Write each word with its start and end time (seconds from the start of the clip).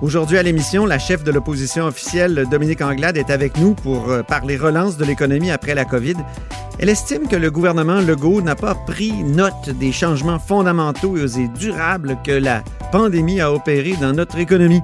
Aujourd'hui 0.00 0.38
à 0.38 0.44
l'émission, 0.44 0.86
la 0.86 1.00
chef 1.00 1.24
de 1.24 1.32
l'opposition 1.32 1.84
officielle, 1.84 2.46
Dominique 2.48 2.82
Anglade, 2.82 3.16
est 3.16 3.30
avec 3.30 3.56
nous 3.56 3.74
pour 3.74 4.10
euh, 4.10 4.22
parler 4.22 4.56
relance 4.56 4.96
de 4.96 5.04
l'économie 5.04 5.50
après 5.50 5.74
la 5.74 5.84
COVID. 5.84 6.14
Elle 6.78 6.88
estime 6.88 7.26
que 7.26 7.34
le 7.34 7.50
gouvernement 7.50 8.00
Legault 8.00 8.40
n'a 8.40 8.54
pas 8.54 8.76
pris 8.76 9.12
note 9.24 9.70
des 9.70 9.90
changements 9.90 10.38
fondamentaux 10.38 11.16
et 11.16 11.48
durables 11.48 12.16
que 12.24 12.30
la 12.30 12.62
pandémie 12.92 13.40
a 13.40 13.52
opérés 13.52 13.96
dans 14.00 14.12
notre 14.12 14.38
économie. 14.38 14.82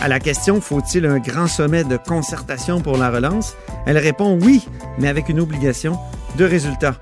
À 0.00 0.08
la 0.08 0.20
question 0.20 0.62
faut-il 0.62 1.04
un 1.04 1.18
grand 1.18 1.48
sommet 1.48 1.84
de 1.84 1.98
concertation 1.98 2.80
pour 2.80 2.96
la 2.96 3.10
relance? 3.10 3.56
Elle 3.84 3.98
répond 3.98 4.38
oui, 4.40 4.66
mais 4.98 5.08
avec 5.08 5.28
une 5.28 5.40
obligation 5.40 5.98
de 6.38 6.46
résultat. 6.46 6.94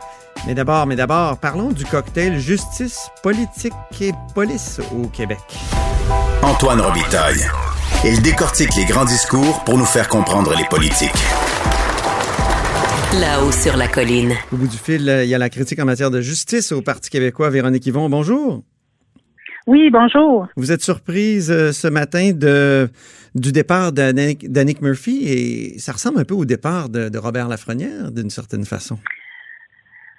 Mais 0.49 0.55
d'abord, 0.55 0.87
mais 0.87 0.97
d'abord, 0.97 1.39
parlons 1.39 1.71
du 1.71 1.85
cocktail 1.85 2.41
justice, 2.41 3.09
politique 3.23 3.73
et 4.01 4.11
police 4.35 4.81
au 5.01 5.07
Québec. 5.07 5.39
Antoine 6.45 6.81
Robitaille. 6.83 7.41
Il 8.05 8.21
décortique 8.21 8.77
les 8.77 8.85
grands 8.85 9.07
discours 9.07 9.65
pour 9.65 9.79
nous 9.79 9.87
faire 9.87 10.09
comprendre 10.09 10.55
les 10.55 10.65
politiques. 10.69 11.11
Là-haut 13.19 13.51
sur 13.51 13.79
la 13.79 13.89
colline. 13.89 14.35
Au 14.53 14.57
bout 14.57 14.69
du 14.69 14.77
fil, 14.77 15.21
il 15.25 15.29
y 15.29 15.35
a 15.35 15.39
la 15.39 15.49
critique 15.49 15.79
en 15.79 15.87
matière 15.87 16.11
de 16.11 16.21
justice 16.21 16.71
au 16.73 16.83
Parti 16.83 17.09
québécois. 17.09 17.49
Véronique 17.49 17.87
Yvon, 17.87 18.11
bonjour. 18.11 18.63
Oui, 19.67 19.89
bonjour. 19.91 20.47
Vous 20.57 20.71
êtes 20.71 20.83
surprise 20.83 21.51
euh, 21.51 21.73
ce 21.73 21.89
matin 21.89 22.33
de, 22.35 22.91
du 23.35 23.51
départ 23.51 23.93
d'Annick 23.93 24.83
Murphy 24.83 25.27
et 25.27 25.79
ça 25.79 25.93
ressemble 25.93 26.21
un 26.21 26.25
peu 26.25 26.35
au 26.35 26.45
départ 26.45 26.91
de, 26.91 27.17
Robert 27.17 27.49
Lafrenière 27.49 28.13
d'une 28.13 28.29
certaine 28.29 28.67
façon. 28.67 28.99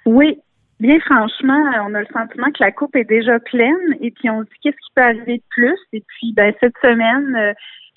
Oui, 0.04 0.40
bien 0.80 0.98
franchement, 1.00 1.62
on 1.86 1.94
a 1.94 2.00
le 2.00 2.06
sentiment 2.12 2.50
que 2.50 2.62
la 2.62 2.72
coupe 2.72 2.96
est 2.96 3.04
déjà 3.04 3.38
pleine 3.38 3.96
et 4.00 4.10
puis 4.10 4.30
on 4.30 4.40
se 4.40 4.44
dit 4.44 4.56
qu'est-ce 4.62 4.76
qui 4.76 4.92
peut 4.94 5.02
arriver 5.02 5.38
de 5.38 5.44
plus? 5.50 5.78
Et 5.92 6.02
puis 6.06 6.32
ben, 6.34 6.52
cette 6.60 6.76
semaine, 6.82 7.34
euh, 7.36 7.52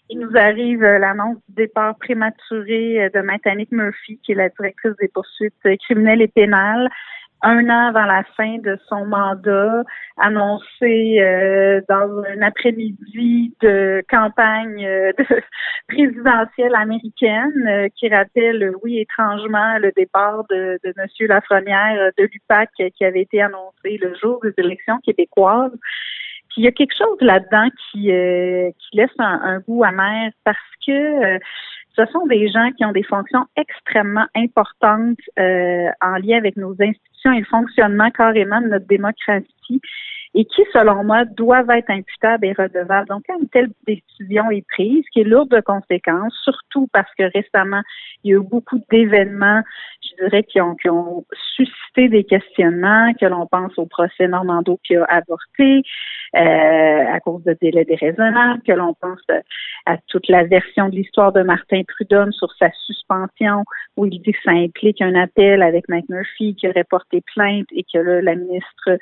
il 0.10 0.20
nous 0.20 0.36
arrive 0.36 0.84
euh, 0.84 0.98
l'annonce 0.98 1.38
du 1.50 1.56
départ 1.56 1.96
prématuré 1.98 3.10
de 3.14 3.20
Maître 3.22 3.48
Annick 3.48 3.72
Murphy, 3.72 4.20
qui 4.24 4.32
est 4.32 4.36
la 4.36 4.50
directrice 4.50 4.96
des 5.00 5.08
poursuites 5.08 5.54
criminelles 5.80 6.22
et 6.22 6.28
pénales 6.28 6.90
un 7.42 7.70
an 7.70 7.88
avant 7.90 8.06
la 8.06 8.24
fin 8.36 8.58
de 8.58 8.78
son 8.88 9.06
mandat, 9.06 9.84
annoncé 10.18 11.20
euh, 11.20 11.82
dans 11.88 12.24
un 12.24 12.42
après-midi 12.42 13.54
de 13.62 14.04
campagne 14.10 14.86
euh, 14.86 15.12
présidentielle 15.88 16.76
américaine, 16.76 17.68
euh, 17.68 17.88
qui 17.96 18.10
rappelle, 18.10 18.72
oui, 18.84 19.00
étrangement, 19.00 19.78
le 19.80 19.92
départ 19.96 20.44
de, 20.50 20.80
de 20.84 20.94
M. 20.98 21.08
Lafrenière 21.28 22.12
de 22.18 22.24
l'UPAC 22.24 22.70
qui 22.96 23.06
avait 23.06 23.22
été 23.22 23.42
annoncé 23.42 23.98
le 24.02 24.14
jour 24.16 24.42
des 24.44 24.54
élections 24.58 25.00
québécoises. 25.00 25.78
Puis 26.50 26.62
il 26.62 26.66
y 26.66 26.68
a 26.68 26.72
quelque 26.72 26.96
chose 26.98 27.18
là-dedans 27.22 27.70
qui, 27.92 28.06
qui 28.08 28.98
laisse 28.98 29.10
un, 29.20 29.40
un, 29.44 29.60
goût 29.60 29.84
amer 29.84 30.32
parce 30.44 30.58
que 30.86 31.40
ce 31.96 32.06
sont 32.08 32.26
des 32.28 32.50
gens 32.50 32.72
qui 32.78 32.86
ont 32.86 32.92
des 32.92 33.04
fonctions 33.04 33.46
extrêmement 33.56 34.26
importantes 34.36 35.20
euh, 35.38 35.90
en 36.02 36.16
lien 36.18 36.38
avec 36.38 36.56
nos 36.58 36.72
institutions 36.80 37.34
et 37.34 37.40
le 37.40 37.46
fonctionnement 37.46 38.10
carrément 38.12 38.62
de 38.62 38.68
notre 38.68 38.88
démocratie 38.88 39.82
et 40.36 40.46
qui, 40.46 40.62
selon 40.74 41.04
moi, 41.04 41.26
doivent 41.26 41.70
être 41.72 41.90
imputables 41.90 42.46
et 42.46 42.54
redevables. 42.54 43.08
Donc, 43.08 43.24
quand 43.28 43.40
une 43.40 43.50
telle 43.50 43.70
décision 43.88 44.52
est 44.52 44.66
prise, 44.68 45.04
qui 45.12 45.22
est 45.22 45.24
lourde 45.24 45.50
de 45.50 45.60
conséquences, 45.60 46.34
surtout 46.44 46.88
parce 46.94 47.10
que 47.18 47.24
récemment, 47.34 47.82
il 48.24 48.32
y 48.32 48.34
a 48.36 48.38
eu 48.38 48.44
beaucoup 48.44 48.80
d'événements, 48.92 49.64
dirais, 50.24 50.44
qui 50.44 50.60
ont, 50.62 51.26
suscité 51.56 52.08
des 52.08 52.24
questionnements, 52.24 53.12
que 53.20 53.26
l'on 53.26 53.46
pense 53.46 53.78
au 53.78 53.86
procès 53.86 54.28
Normando 54.28 54.80
qui 54.84 54.96
a 54.96 55.04
avorté 55.04 55.82
euh, 56.36 57.14
à 57.14 57.20
cause 57.20 57.44
de 57.44 57.58
délais 57.62 57.84
déraisonnables, 57.84 58.62
que 58.62 58.72
l'on 58.72 58.94
pense 58.94 59.20
à 59.86 59.98
toute 60.08 60.30
la 60.30 60.44
version 60.44 60.88
de 60.88 60.96
l'histoire 60.96 61.34
de 61.34 61.42
Martin 61.42 61.82
Prudhomme 61.88 62.32
sur 62.32 62.50
sa 62.60 62.70
suspension, 62.86 63.66
où 63.98 64.06
il 64.06 64.22
dit 64.22 64.32
que 64.32 64.38
ça 64.46 64.52
implique 64.52 65.02
un 65.02 65.16
appel 65.16 65.62
avec 65.62 65.90
Mike 65.90 66.08
Murphy 66.08 66.56
qui 66.56 66.70
aurait 66.70 66.84
porté 66.84 67.22
plainte 67.34 67.68
et 67.72 67.84
que 67.84 67.98
là, 67.98 68.22
la 68.22 68.36
ministre 68.36 69.00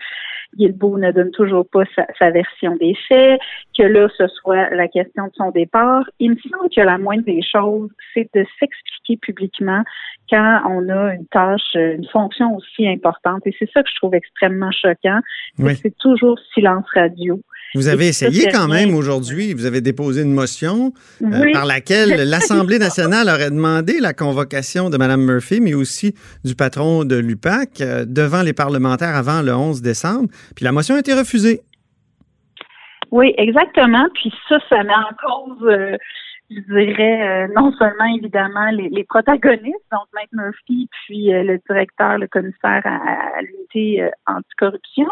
Guilbeault 0.55 0.97
ne 0.97 1.11
donne 1.11 1.31
toujours 1.31 1.67
pas 1.69 1.83
sa, 2.17 2.31
version 2.31 2.75
des 2.77 2.95
faits, 3.07 3.39
que 3.77 3.83
là, 3.83 4.07
ce 4.17 4.27
soit 4.27 4.69
la 4.69 4.87
question 4.87 5.27
de 5.27 5.33
son 5.35 5.51
départ. 5.51 6.09
Il 6.19 6.31
me 6.31 6.37
semble 6.37 6.69
que 6.73 6.81
la 6.81 6.97
moindre 6.97 7.25
des 7.25 7.41
choses, 7.41 7.89
c'est 8.13 8.29
de 8.33 8.45
s'expliquer 8.59 9.17
publiquement 9.17 9.83
quand 10.29 10.61
on 10.69 10.89
a 10.89 11.06
une 11.09 11.25
tâche, 11.27 11.75
une 11.75 12.07
fonction 12.11 12.55
aussi 12.55 12.87
importante. 12.87 13.41
Et 13.45 13.55
c'est 13.57 13.69
ça 13.71 13.83
que 13.83 13.89
je 13.89 13.95
trouve 13.95 14.13
extrêmement 14.15 14.71
choquant. 14.71 15.19
C'est 15.81 15.97
toujours 15.97 16.37
silence 16.53 16.85
radio. 16.93 17.39
Vous 17.75 17.89
avez 17.89 18.07
essayé 18.07 18.47
quand 18.51 18.67
même 18.67 18.95
aujourd'hui, 18.95 19.53
vous 19.53 19.65
avez 19.65 19.81
déposé 19.81 20.21
une 20.21 20.33
motion 20.33 20.93
euh, 21.21 21.51
par 21.53 21.65
laquelle 21.65 22.09
l'Assemblée 22.29 22.79
nationale 22.79 23.27
aurait 23.27 23.51
demandé 23.51 23.99
la 23.99 24.13
convocation 24.13 24.89
de 24.89 24.97
Mme 24.97 25.21
Murphy, 25.21 25.59
mais 25.59 25.73
aussi 25.73 26.15
du 26.45 26.55
patron 26.55 27.03
de 27.03 27.17
l'UPAC 27.17 27.81
euh, 27.81 28.05
devant 28.07 28.41
les 28.41 28.53
parlementaires 28.53 29.15
avant 29.15 29.41
le 29.41 29.53
11 29.53 29.81
décembre. 29.81 30.29
Puis 30.55 30.63
la 30.63 30.71
motion 30.71 30.95
a 30.95 30.99
été 30.99 31.13
refusée. 31.13 31.61
Oui, 33.11 33.33
exactement. 33.37 34.07
Puis 34.13 34.33
ça, 34.49 34.57
ça 34.69 34.83
met 34.83 34.93
en 34.93 35.15
cause, 35.21 35.67
euh, 35.69 35.97
je 36.49 36.59
dirais, 36.61 37.47
non 37.49 37.71
seulement 37.73 38.05
évidemment 38.15 38.69
les, 38.71 39.03
protagonistes, 39.03 39.85
donc 39.91 40.03
Mike 40.13 40.31
Murphy, 40.31 40.89
puis 40.91 41.29
le 41.31 41.59
directeur, 41.69 42.17
le 42.17 42.27
commissaire 42.27 42.81
à 42.85 43.41
l'unité 43.41 44.09
anticorruption, 44.25 45.09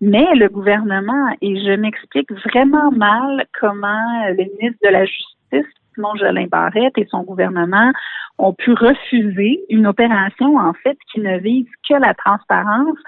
mais 0.00 0.26
le 0.34 0.48
gouvernement, 0.48 1.34
et 1.40 1.56
je 1.64 1.76
m'explique 1.76 2.30
vraiment 2.32 2.90
mal 2.90 3.46
comment 3.58 4.26
le 4.28 4.44
ministre 4.58 4.80
de 4.84 4.90
la 4.90 5.04
Justice, 5.04 5.72
Simon 5.94 6.14
Jolin 6.16 6.46
Barrette 6.46 6.98
et 6.98 7.06
son 7.10 7.22
gouvernement 7.22 7.92
ont 8.38 8.52
pu 8.52 8.72
refuser 8.72 9.60
une 9.70 9.86
opération, 9.86 10.58
en 10.58 10.74
fait, 10.74 10.98
qui 11.10 11.20
ne 11.20 11.38
vise 11.38 11.66
que 11.88 11.94
la 11.94 12.12
transparence 12.12 12.98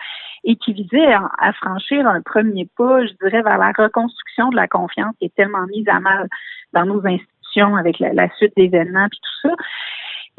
et 0.45 0.57
qui 0.57 0.73
visait 0.73 1.13
à, 1.13 1.53
franchir 1.53 2.07
un 2.07 2.23
premier 2.23 2.67
pas, 2.79 3.05
je 3.05 3.13
dirais, 3.23 3.43
vers 3.43 3.59
la 3.59 3.73
reconstruction 3.77 4.49
de 4.49 4.57
la 4.57 4.69
confiance 4.69 5.15
qui 5.19 5.27
est 5.27 5.35
tellement 5.35 5.67
mise 5.67 5.89
à 5.89 6.01
mal 6.01 6.29
dans 6.73 6.87
nos 6.87 7.05
institutions 7.07 7.38
avec 7.61 7.99
la, 7.99 8.13
la 8.13 8.29
suite 8.37 8.53
d'événements 8.57 9.07
et 9.07 9.11
tout 9.11 9.49
ça. 9.49 9.55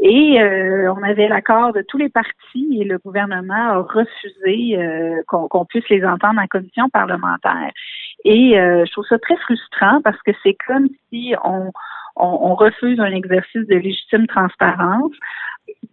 Et 0.01 0.41
euh, 0.41 0.93
on 0.93 1.03
avait 1.03 1.27
l'accord 1.27 1.73
de 1.73 1.83
tous 1.87 1.97
les 1.97 2.09
partis 2.09 2.79
et 2.79 2.85
le 2.85 2.97
gouvernement 2.99 3.53
a 3.53 3.77
refusé 3.79 4.77
euh, 4.77 5.21
qu'on 5.27 5.65
puisse 5.65 5.87
les 5.89 6.05
entendre 6.05 6.39
en 6.39 6.47
commission 6.47 6.89
parlementaire. 6.89 7.71
Et 8.23 8.57
euh, 8.57 8.85
je 8.85 8.91
trouve 8.91 9.05
ça 9.07 9.19
très 9.19 9.35
frustrant 9.37 10.01
parce 10.01 10.21
que 10.21 10.31
c'est 10.41 10.55
comme 10.67 10.87
si 11.09 11.33
on, 11.43 11.71
on, 12.15 12.55
refuse 12.55 12.99
un 12.99 13.11
exercice 13.11 13.67
de 13.67 13.75
légitime 13.75 14.27
transparence 14.27 15.11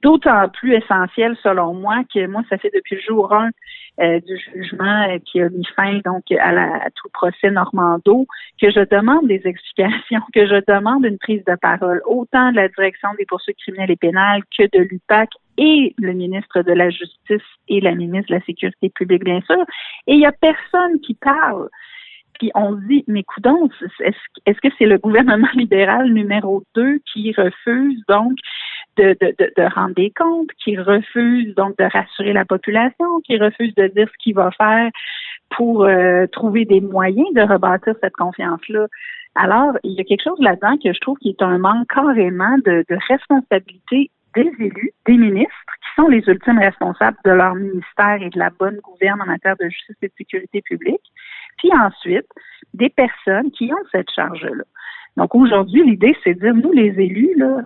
d'autant 0.03 0.49
plus 0.49 0.75
essentiel 0.75 1.37
selon 1.43 1.75
moi 1.75 2.03
que 2.13 2.27
moi, 2.27 2.43
ça 2.49 2.59
fait 2.59 2.71
depuis 2.75 2.97
le 2.97 3.03
jour 3.03 3.33
1 3.33 3.51
euh, 3.99 4.21
du 4.21 4.37
jugement 4.37 5.09
euh, 5.09 5.19
qui 5.25 5.41
a 5.41 5.49
mis 5.49 5.67
fin 5.75 6.01
donc 6.05 6.25
à, 6.39 6.53
la, 6.53 6.91
tout 6.95 7.09
procès 7.15 7.51
Normando 7.51 8.27
que 8.61 8.71
je 8.71 8.81
demande 8.81 9.27
des 9.27 9.41
explications, 9.47 10.21
que 10.35 10.47
je 10.47 10.63
demande 10.67 11.07
une 11.07 11.19
prise 11.19 11.43
de 11.47 11.55
parole, 11.55 12.03
autant 12.05 12.51
de 12.51 12.57
la 12.57 12.69
direction 12.69 13.09
des 13.19 13.25
poursuites 13.25 13.57
criminelles 13.57 13.91
et 13.91 13.97
pénales 13.97 14.43
que 14.57 14.65
de 14.65 14.83
l'UPAC 14.83 15.31
et 15.57 15.95
le 15.99 16.13
ministre 16.13 16.61
de 16.61 16.73
la 16.73 16.91
Justice 16.91 17.47
et 17.69 17.81
la 17.81 17.95
ministre 17.95 18.29
de 18.29 18.35
la 18.35 18.45
Sécurité 18.45 18.91
publique, 18.91 19.25
bien 19.25 19.41
sûr. 19.41 19.65
Et 20.07 20.13
il 20.13 20.19
n'y 20.19 20.27
a 20.27 20.33
personne 20.33 21.01
qui 21.01 21.15
parle. 21.15 21.71
Puis 22.39 22.51
on 22.55 22.77
se 22.77 22.87
dit, 22.87 23.05
mais 23.07 23.23
coudons, 23.23 23.71
est-ce 24.01 24.61
que 24.61 24.69
c'est 24.79 24.85
le 24.85 24.99
gouvernement 24.99 25.49
libéral 25.55 26.13
numéro 26.13 26.63
2 26.75 26.99
qui 27.13 27.33
refuse 27.33 28.03
donc 28.09 28.35
de, 28.97 29.17
de, 29.21 29.53
de, 29.57 29.75
rendre 29.75 29.95
des 29.95 30.11
comptes, 30.11 30.51
qui 30.63 30.77
refuse 30.77 31.55
donc 31.55 31.77
de 31.79 31.85
rassurer 31.85 32.33
la 32.33 32.45
population, 32.45 33.21
qui 33.25 33.39
refuse 33.39 33.75
de 33.75 33.87
dire 33.89 34.09
ce 34.09 34.23
qu'il 34.23 34.35
va 34.35 34.51
faire 34.53 34.91
pour 35.51 35.85
euh, 35.85 36.27
trouver 36.27 36.65
des 36.65 36.81
moyens 36.81 37.33
de 37.35 37.43
rebâtir 37.43 37.95
cette 38.03 38.17
confiance-là. 38.17 38.87
Alors, 39.35 39.77
il 39.85 39.93
y 39.93 40.01
a 40.01 40.05
quelque 40.05 40.25
chose 40.25 40.41
là-dedans 40.41 40.77
que 40.83 40.93
je 40.93 41.01
trouve 41.01 41.19
qui 41.19 41.29
est 41.29 41.43
un 41.43 41.59
manque 41.59 41.89
carrément 41.93 42.57
de, 42.65 42.85
de 42.89 42.99
responsabilité 43.09 44.11
des 44.35 44.53
élus, 44.59 44.93
des 45.07 45.17
ministres, 45.17 45.73
qui 45.83 46.03
sont 46.03 46.09
les 46.09 46.23
ultimes 46.27 46.59
responsables 46.59 47.17
de 47.25 47.31
leur 47.31 47.55
ministère 47.55 48.19
et 48.21 48.31
de 48.31 48.39
la 48.39 48.51
bonne 48.51 48.79
gouverne 48.81 49.21
en 49.23 49.27
matière 49.27 49.57
de 49.59 49.69
justice 49.69 49.97
et 50.03 50.09
de 50.09 50.13
sécurité 50.19 50.63
publique, 50.63 51.13
puis 51.59 51.71
ensuite 51.73 52.27
des 52.75 52.91
personnes 52.91 53.51
qui 53.53 53.73
ont 53.73 53.85
cette 53.93 54.11
charge-là. 54.11 54.65
Donc 55.17 55.35
aujourd'hui, 55.35 55.83
l'idée, 55.85 56.15
c'est 56.23 56.35
de 56.35 56.41
dire, 56.41 56.55
nous, 56.55 56.73
les 56.73 56.95
élus, 56.99 57.35
là, 57.37 57.63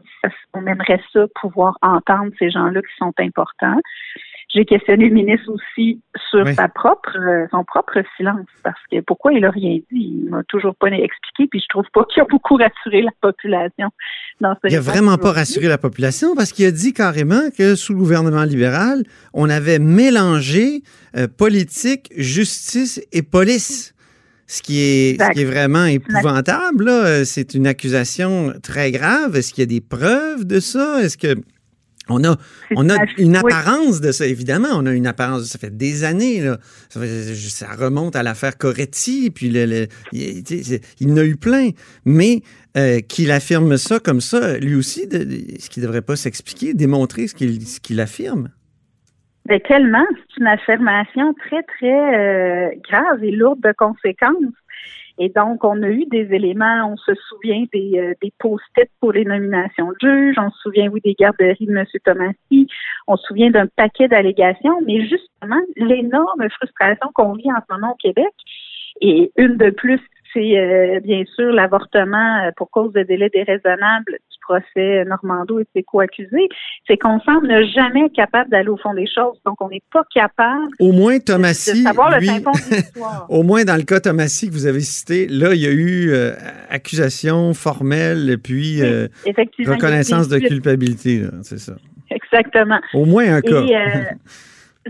on 0.54 0.66
aimerait 0.66 1.00
ça 1.12 1.26
pouvoir 1.40 1.76
entendre 1.82 2.30
ces 2.38 2.50
gens-là 2.50 2.80
qui 2.80 2.96
sont 2.98 3.12
importants. 3.18 3.80
J'ai 4.52 4.64
questionné 4.64 5.08
le 5.08 5.14
ministre 5.14 5.48
aussi 5.52 6.00
sur 6.28 6.46
sa 6.54 6.66
propre, 6.66 7.16
euh, 7.16 7.46
son 7.52 7.62
propre 7.62 8.02
silence, 8.16 8.46
parce 8.64 8.80
que 8.90 9.00
pourquoi 9.00 9.32
il 9.32 9.44
a 9.44 9.50
rien 9.50 9.76
dit, 9.92 10.22
il 10.24 10.28
m'a 10.28 10.42
toujours 10.44 10.74
pas 10.74 10.88
expliqué, 10.88 11.46
puis 11.48 11.60
je 11.60 11.66
trouve 11.68 11.84
pas 11.92 12.04
qu'il 12.06 12.20
a 12.20 12.24
beaucoup 12.24 12.56
rassuré 12.56 13.02
la 13.02 13.12
population. 13.20 13.90
Dans 14.40 14.54
ce 14.54 14.68
il 14.68 14.76
a 14.76 14.80
vraiment 14.80 15.18
pas 15.18 15.30
rassuré 15.32 15.68
la 15.68 15.78
population 15.78 16.34
parce 16.34 16.52
qu'il 16.52 16.66
a 16.66 16.72
dit 16.72 16.92
carrément 16.92 17.50
que 17.56 17.76
sous 17.76 17.92
le 17.92 17.98
gouvernement 18.00 18.42
libéral, 18.42 19.04
on 19.34 19.48
avait 19.48 19.78
mélangé 19.78 20.82
euh, 21.16 21.28
politique, 21.28 22.08
justice 22.16 23.06
et 23.12 23.22
police. 23.22 23.94
Ce 24.50 24.62
qui 24.62 24.80
est, 24.80 25.22
ce 25.22 25.30
qui 25.30 25.42
est 25.42 25.44
vraiment 25.44 25.84
épouvantable, 25.84 26.88
euh, 26.88 27.24
c'est 27.24 27.54
une 27.54 27.68
accusation 27.68 28.52
très 28.64 28.90
grave. 28.90 29.36
Est-ce 29.36 29.54
qu'il 29.54 29.62
y 29.62 29.62
a 29.62 29.66
des 29.66 29.80
preuves 29.80 30.44
de 30.44 30.58
ça? 30.58 31.00
Est-ce 31.04 31.16
que 31.16 31.36
on 32.08 32.24
a, 32.24 32.36
on 32.74 32.90
a 32.90 32.96
une 33.16 33.36
apparence 33.36 34.00
de 34.00 34.10
ça, 34.10 34.26
évidemment. 34.26 34.70
On 34.72 34.86
a 34.86 34.92
une 34.92 35.06
apparence, 35.06 35.44
ça 35.44 35.60
fait 35.60 35.76
des 35.76 36.02
années. 36.02 36.40
Là. 36.40 36.58
Ça, 36.88 37.68
remonte 37.78 38.16
à 38.16 38.24
l'affaire 38.24 38.58
Coretti, 38.58 39.30
puis 39.30 39.50
le, 39.50 39.86
il, 40.10 40.42
il, 40.98 41.12
en 41.12 41.16
a 41.18 41.24
eu 41.24 41.36
plein. 41.36 41.70
Mais 42.04 42.42
euh, 42.76 42.98
qu'il 42.98 43.30
affirme 43.30 43.76
ça 43.76 44.00
comme 44.00 44.20
ça, 44.20 44.58
lui 44.58 44.74
aussi, 44.74 45.02
est-ce 45.02 45.70
qu'il 45.70 45.84
ne 45.84 45.86
devrait 45.86 46.02
pas 46.02 46.16
s'expliquer, 46.16 46.74
démontrer 46.74 47.28
ce 47.28 47.36
qu'il 47.36 47.60
qu'il 47.80 48.00
affirme? 48.00 48.48
Tellement, 49.64 50.04
c'est 50.12 50.40
une 50.40 50.46
affirmation 50.46 51.34
très, 51.34 51.62
très 51.62 52.18
euh, 52.18 52.70
grave 52.88 53.24
et 53.24 53.32
lourde 53.32 53.60
de 53.60 53.72
conséquences. 53.72 54.54
Et 55.18 55.28
donc, 55.28 55.64
on 55.64 55.82
a 55.82 55.88
eu 55.88 56.06
des 56.06 56.32
éléments, 56.32 56.90
on 56.90 56.96
se 56.96 57.12
souvient 57.28 57.64
des, 57.72 57.98
euh, 57.98 58.14
des 58.22 58.32
post-it 58.38 58.88
pour 59.00 59.12
les 59.12 59.24
nominations 59.24 59.88
de 59.90 59.96
juges, 60.00 60.36
on 60.38 60.50
se 60.50 60.58
souvient, 60.60 60.88
oui, 60.88 61.00
des 61.04 61.14
garderies 61.14 61.66
de 61.66 61.76
M. 61.76 61.84
Thomasy, 62.04 62.68
on 63.06 63.16
se 63.16 63.26
souvient 63.26 63.50
d'un 63.50 63.66
paquet 63.66 64.08
d'allégations, 64.08 64.80
mais 64.86 65.02
justement, 65.02 65.60
l'énorme 65.76 66.48
frustration 66.50 67.08
qu'on 67.14 67.34
vit 67.34 67.52
en 67.52 67.60
ce 67.68 67.74
moment 67.74 67.92
au 67.92 67.96
Québec, 67.96 68.32
et 69.02 69.30
une 69.36 69.56
de 69.56 69.70
plus 69.70 70.00
c'est 70.32 70.58
euh, 70.58 71.00
bien 71.00 71.24
sûr 71.34 71.52
l'avortement 71.52 72.44
euh, 72.44 72.50
pour 72.56 72.70
cause 72.70 72.92
de 72.92 73.02
délai 73.02 73.28
déraisonnable 73.30 74.18
procès 74.50 75.04
Normando 75.04 75.60
et 75.60 75.66
ses 75.74 75.82
co-accusés, 75.82 76.48
c'est 76.86 76.96
qu'on 76.96 77.20
semble 77.20 77.46
ne 77.46 77.62
jamais 77.64 78.06
être 78.06 78.14
capable 78.14 78.50
d'aller 78.50 78.68
au 78.68 78.76
fond 78.76 78.94
des 78.94 79.06
choses. 79.06 79.38
Donc, 79.44 79.60
on 79.60 79.68
n'est 79.68 79.82
pas 79.92 80.04
capable 80.14 80.68
au 80.78 80.92
moins, 80.92 81.18
Thomasy, 81.18 81.82
de 81.82 81.88
savoir 81.88 82.18
lui, 82.18 82.28
le 82.28 83.28
Au 83.28 83.42
moins, 83.42 83.64
dans 83.64 83.76
le 83.76 83.82
cas 83.82 84.00
Thomasy 84.00 84.48
que 84.48 84.52
vous 84.52 84.66
avez 84.66 84.80
cité, 84.80 85.26
là, 85.28 85.54
il 85.54 85.60
y 85.60 85.66
a 85.66 85.70
eu 85.70 86.10
euh, 86.10 86.32
accusation 86.68 87.54
formelle, 87.54 88.38
puis 88.42 88.82
reconnaissance 88.82 90.28
de 90.28 90.38
culpabilité, 90.38 91.22
c'est 91.42 91.58
ça. 91.58 91.74
Exactement. 92.10 92.80
Au 92.92 93.04
moins 93.04 93.36
un 93.36 93.40
cas. 93.40 93.62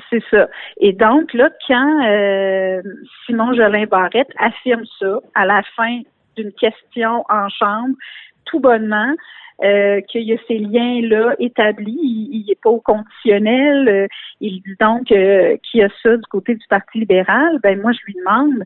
C'est 0.09 0.23
ça. 0.31 0.49
Et 0.79 0.93
donc, 0.93 1.35
là, 1.35 1.51
quand 1.67 2.07
euh, 2.07 2.81
Simon 3.27 3.53
Jolin 3.55 3.87
Barrette 3.87 4.31
affirme 4.39 4.85
ça 4.99 5.19
à 5.35 5.45
la 5.47 5.63
fin 5.77 6.01
d'une 6.37 6.53
question 6.53 7.25
en 7.29 7.49
chambre, 7.49 7.97
tout 8.45 8.61
bonnement, 8.61 9.15
euh, 9.63 10.01
qu'il 10.01 10.23
y 10.23 10.33
a 10.33 10.37
ces 10.49 10.57
liens-là 10.57 11.35
établis, 11.39 11.99
il 12.01 12.47
n'est 12.49 12.55
pas 12.55 12.71
au 12.71 12.81
conditionnel, 12.81 13.89
euh, 13.89 14.07
il 14.41 14.63
dit 14.63 14.75
donc 14.81 15.13
euh, 15.13 15.59
qu'il 15.63 15.81
y 15.81 15.83
a 15.83 15.91
ça 16.03 16.17
du 16.17 16.27
côté 16.31 16.55
du 16.55 16.67
Parti 16.67 17.01
libéral, 17.01 17.59
ben 17.63 17.79
moi 17.79 17.93
je 17.93 17.99
lui 18.07 18.15
demande, 18.15 18.65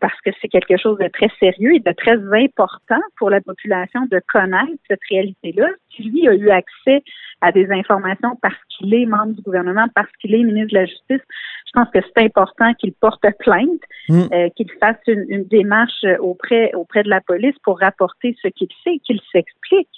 parce 0.00 0.20
que 0.20 0.30
c'est 0.40 0.48
quelque 0.48 0.76
chose 0.76 0.98
de 0.98 1.08
très 1.08 1.30
sérieux 1.40 1.74
et 1.74 1.80
de 1.80 1.92
très 1.92 2.16
important 2.16 3.00
pour 3.16 3.30
la 3.30 3.40
population 3.40 4.02
de 4.10 4.20
connaître 4.32 4.78
cette 4.88 5.00
réalité-là, 5.10 5.68
si 5.94 6.02
lui 6.02 6.28
a 6.28 6.34
eu 6.34 6.50
accès 6.50 7.02
à 7.40 7.50
des 7.50 7.70
informations 7.70 8.36
parce 8.42 8.58
qu'il 8.68 8.92
est 8.94 9.06
membre 9.06 9.32
du 9.32 9.42
gouvernement, 9.42 9.86
parce 9.94 10.10
qu'il 10.20 10.34
est 10.34 10.42
ministre 10.42 10.74
de 10.74 10.80
la 10.80 10.86
Justice, 10.86 11.22
je 11.66 11.72
pense 11.72 11.88
que 11.94 12.00
c'est 12.02 12.22
important 12.22 12.74
qu'il 12.74 12.92
porte 12.92 13.24
plainte, 13.38 13.80
mm. 14.08 14.50
qu'il 14.54 14.70
fasse 14.80 14.98
une, 15.06 15.24
une, 15.28 15.44
démarche 15.44 16.04
auprès 16.18 16.72
auprès 16.74 17.02
de 17.02 17.08
la 17.08 17.20
police 17.20 17.56
pour 17.62 17.78
rapporter 17.80 18.36
ce 18.42 18.48
qu'il 18.48 18.68
sait, 18.84 18.98
qu'il 18.98 19.20
s'explique. 19.32 19.88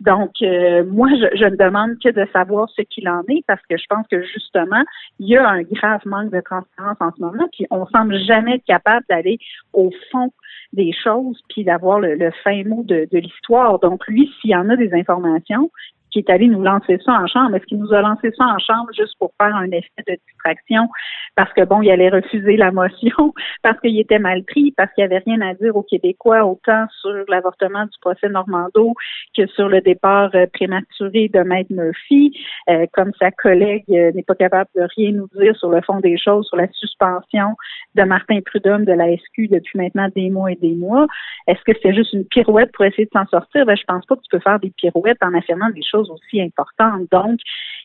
Donc, 0.00 0.30
euh, 0.42 0.84
moi, 0.84 1.08
je, 1.10 1.36
je, 1.36 1.44
ne 1.44 1.56
demande 1.56 1.98
que 2.02 2.10
de 2.10 2.26
savoir 2.32 2.68
ce 2.70 2.82
qu'il 2.82 3.08
en 3.08 3.22
est 3.28 3.44
parce 3.46 3.62
que 3.68 3.76
je 3.76 3.84
pense 3.88 4.06
que 4.08 4.22
justement, 4.22 4.82
il 5.18 5.28
y 5.28 5.36
a 5.36 5.48
un 5.48 5.62
grave 5.62 6.00
manque 6.04 6.32
de 6.32 6.40
transparence 6.40 6.96
en 7.00 7.10
ce 7.16 7.20
moment, 7.22 7.46
puis 7.52 7.66
on 7.70 7.86
semble 7.86 8.18
jamais 8.18 8.56
être 8.56 8.64
capable 8.64 9.04
d'aller 9.08 9.38
au 9.72 9.90
fond 10.10 10.32
des 10.72 10.92
choses 10.92 11.40
puis 11.48 11.64
d'avoir 11.64 12.00
le, 12.00 12.16
le, 12.16 12.32
fin 12.42 12.64
mot 12.64 12.82
de, 12.82 13.08
de 13.10 13.18
l'histoire. 13.18 13.78
Donc, 13.78 14.06
lui, 14.08 14.30
s'il 14.40 14.50
y 14.50 14.56
en 14.56 14.68
a 14.68 14.76
des 14.76 14.92
informations, 14.92 15.70
qui 16.14 16.20
est 16.20 16.30
allé 16.30 16.46
nous 16.46 16.62
lancer 16.62 16.96
ça 17.04 17.12
en 17.12 17.26
chambre. 17.26 17.56
Est-ce 17.56 17.64
qu'il 17.66 17.78
nous 17.78 17.92
a 17.92 18.00
lancé 18.00 18.30
ça 18.38 18.44
en 18.44 18.58
chambre 18.58 18.88
juste 18.96 19.18
pour 19.18 19.32
faire 19.40 19.54
un 19.54 19.68
effet 19.72 20.02
de 20.06 20.16
distraction? 20.28 20.88
Parce 21.34 21.52
que 21.54 21.64
bon, 21.64 21.82
il 21.82 21.90
allait 21.90 22.08
refuser 22.08 22.56
la 22.56 22.70
motion, 22.70 23.34
parce 23.62 23.80
qu'il 23.80 23.98
était 23.98 24.20
mal 24.20 24.44
pris, 24.44 24.72
parce 24.76 24.92
qu'il 24.94 25.04
n'y 25.04 25.12
avait 25.12 25.24
rien 25.26 25.40
à 25.40 25.54
dire 25.54 25.74
aux 25.74 25.82
Québécois 25.82 26.44
autant 26.44 26.86
sur 27.00 27.24
l'avortement 27.28 27.82
du 27.84 27.98
procès 28.00 28.28
Normando 28.28 28.94
que 29.36 29.48
sur 29.48 29.68
le 29.68 29.80
départ 29.80 30.30
euh, 30.36 30.46
prématuré 30.52 31.28
de 31.34 31.40
Maître 31.40 31.72
Murphy, 31.72 32.32
euh, 32.70 32.86
comme 32.92 33.10
sa 33.18 33.32
collègue 33.32 33.84
euh, 33.90 34.12
n'est 34.12 34.22
pas 34.22 34.36
capable 34.36 34.70
de 34.76 34.86
rien 34.96 35.10
nous 35.10 35.28
dire 35.34 35.56
sur 35.56 35.70
le 35.70 35.80
fond 35.80 35.98
des 35.98 36.16
choses, 36.16 36.46
sur 36.46 36.56
la 36.56 36.68
suspension 36.74 37.56
de 37.96 38.04
Martin 38.04 38.38
Prudhomme 38.46 38.84
de 38.84 38.92
la 38.92 39.16
SQ 39.16 39.48
depuis 39.50 39.78
maintenant 39.78 40.08
des 40.14 40.30
mois 40.30 40.52
et 40.52 40.56
des 40.62 40.74
mois. 40.74 41.08
Est-ce 41.48 41.62
que 41.64 41.76
c'est 41.82 41.92
juste 41.92 42.12
une 42.12 42.24
pirouette 42.24 42.70
pour 42.72 42.84
essayer 42.84 43.06
de 43.06 43.10
s'en 43.12 43.26
sortir? 43.26 43.66
Ben, 43.66 43.76
je 43.76 43.82
pense 43.84 44.06
pas 44.06 44.14
que 44.14 44.20
tu 44.20 44.28
peux 44.30 44.38
faire 44.38 44.60
des 44.60 44.70
pirouettes 44.70 45.18
en 45.20 45.34
affirmant 45.34 45.70
des 45.70 45.82
choses 45.82 46.03
aussi 46.10 46.40
importantes. 46.40 47.08
Donc, 47.10 47.38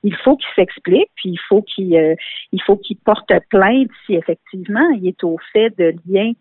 il 0.03 0.15
faut 0.15 0.37
qu'il 0.37 0.49
s'explique, 0.55 1.09
puis 1.15 1.29
il 1.31 1.39
faut 1.47 1.61
qu'il 1.61 1.95
euh, 1.95 2.15
il 2.51 2.61
faut 2.61 2.77
qu'il 2.77 2.97
porte 2.97 3.31
plainte 3.49 3.89
si 4.05 4.15
effectivement 4.15 4.89
il 4.91 5.07
est 5.07 5.23
au 5.23 5.37
fait 5.53 5.69
de 5.77 5.93
liens 6.07 6.33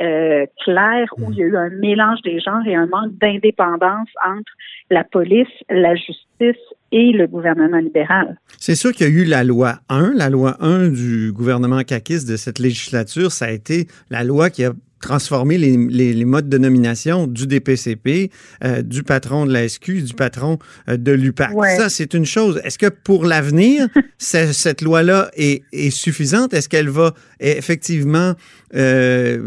euh, 0.00 0.46
clairs 0.62 1.08
où 1.16 1.32
il 1.32 1.38
y 1.38 1.42
a 1.42 1.46
eu 1.46 1.56
un 1.56 1.70
mélange 1.70 2.20
des 2.22 2.38
genres 2.38 2.64
et 2.66 2.74
un 2.74 2.86
manque 2.86 3.18
d'indépendance 3.18 4.08
entre 4.24 4.52
la 4.90 5.02
police, 5.02 5.48
la 5.68 5.96
justice 5.96 6.62
et 6.92 7.12
le 7.12 7.26
gouvernement 7.26 7.78
libéral. 7.78 8.38
C'est 8.58 8.76
sûr 8.76 8.92
qu'il 8.92 9.08
y 9.08 9.10
a 9.10 9.12
eu 9.12 9.24
la 9.24 9.42
loi 9.42 9.80
1. 9.88 10.12
La 10.14 10.30
loi 10.30 10.56
1 10.60 10.90
du 10.90 11.32
gouvernement 11.32 11.82
CAQIS 11.82 12.24
de 12.26 12.36
cette 12.36 12.60
législature, 12.60 13.32
ça 13.32 13.46
a 13.46 13.50
été 13.50 13.88
la 14.10 14.22
loi 14.22 14.50
qui 14.50 14.64
a 14.64 14.72
transformer 15.00 15.58
les, 15.58 15.76
les, 15.76 16.24
modes 16.24 16.48
de 16.48 16.58
nomination 16.58 17.26
du 17.26 17.46
DPCP, 17.46 18.30
euh, 18.64 18.82
du 18.82 19.02
patron 19.02 19.46
de 19.46 19.52
la 19.52 19.68
SQ, 19.68 20.04
du 20.04 20.14
patron 20.14 20.58
euh, 20.88 20.96
de 20.96 21.12
l'UPAC. 21.12 21.52
Ça, 21.76 21.88
c'est 21.88 22.14
une 22.14 22.24
chose. 22.24 22.60
Est-ce 22.64 22.78
que 22.78 22.88
pour 22.88 23.24
l'avenir, 23.24 23.86
cette 24.18 24.82
loi-là 24.82 25.30
est, 25.34 25.62
est, 25.72 25.90
suffisante? 25.90 26.54
Est-ce 26.54 26.68
qu'elle 26.68 26.88
va 26.88 27.12
effectivement 27.40 28.34
euh, 28.74 29.38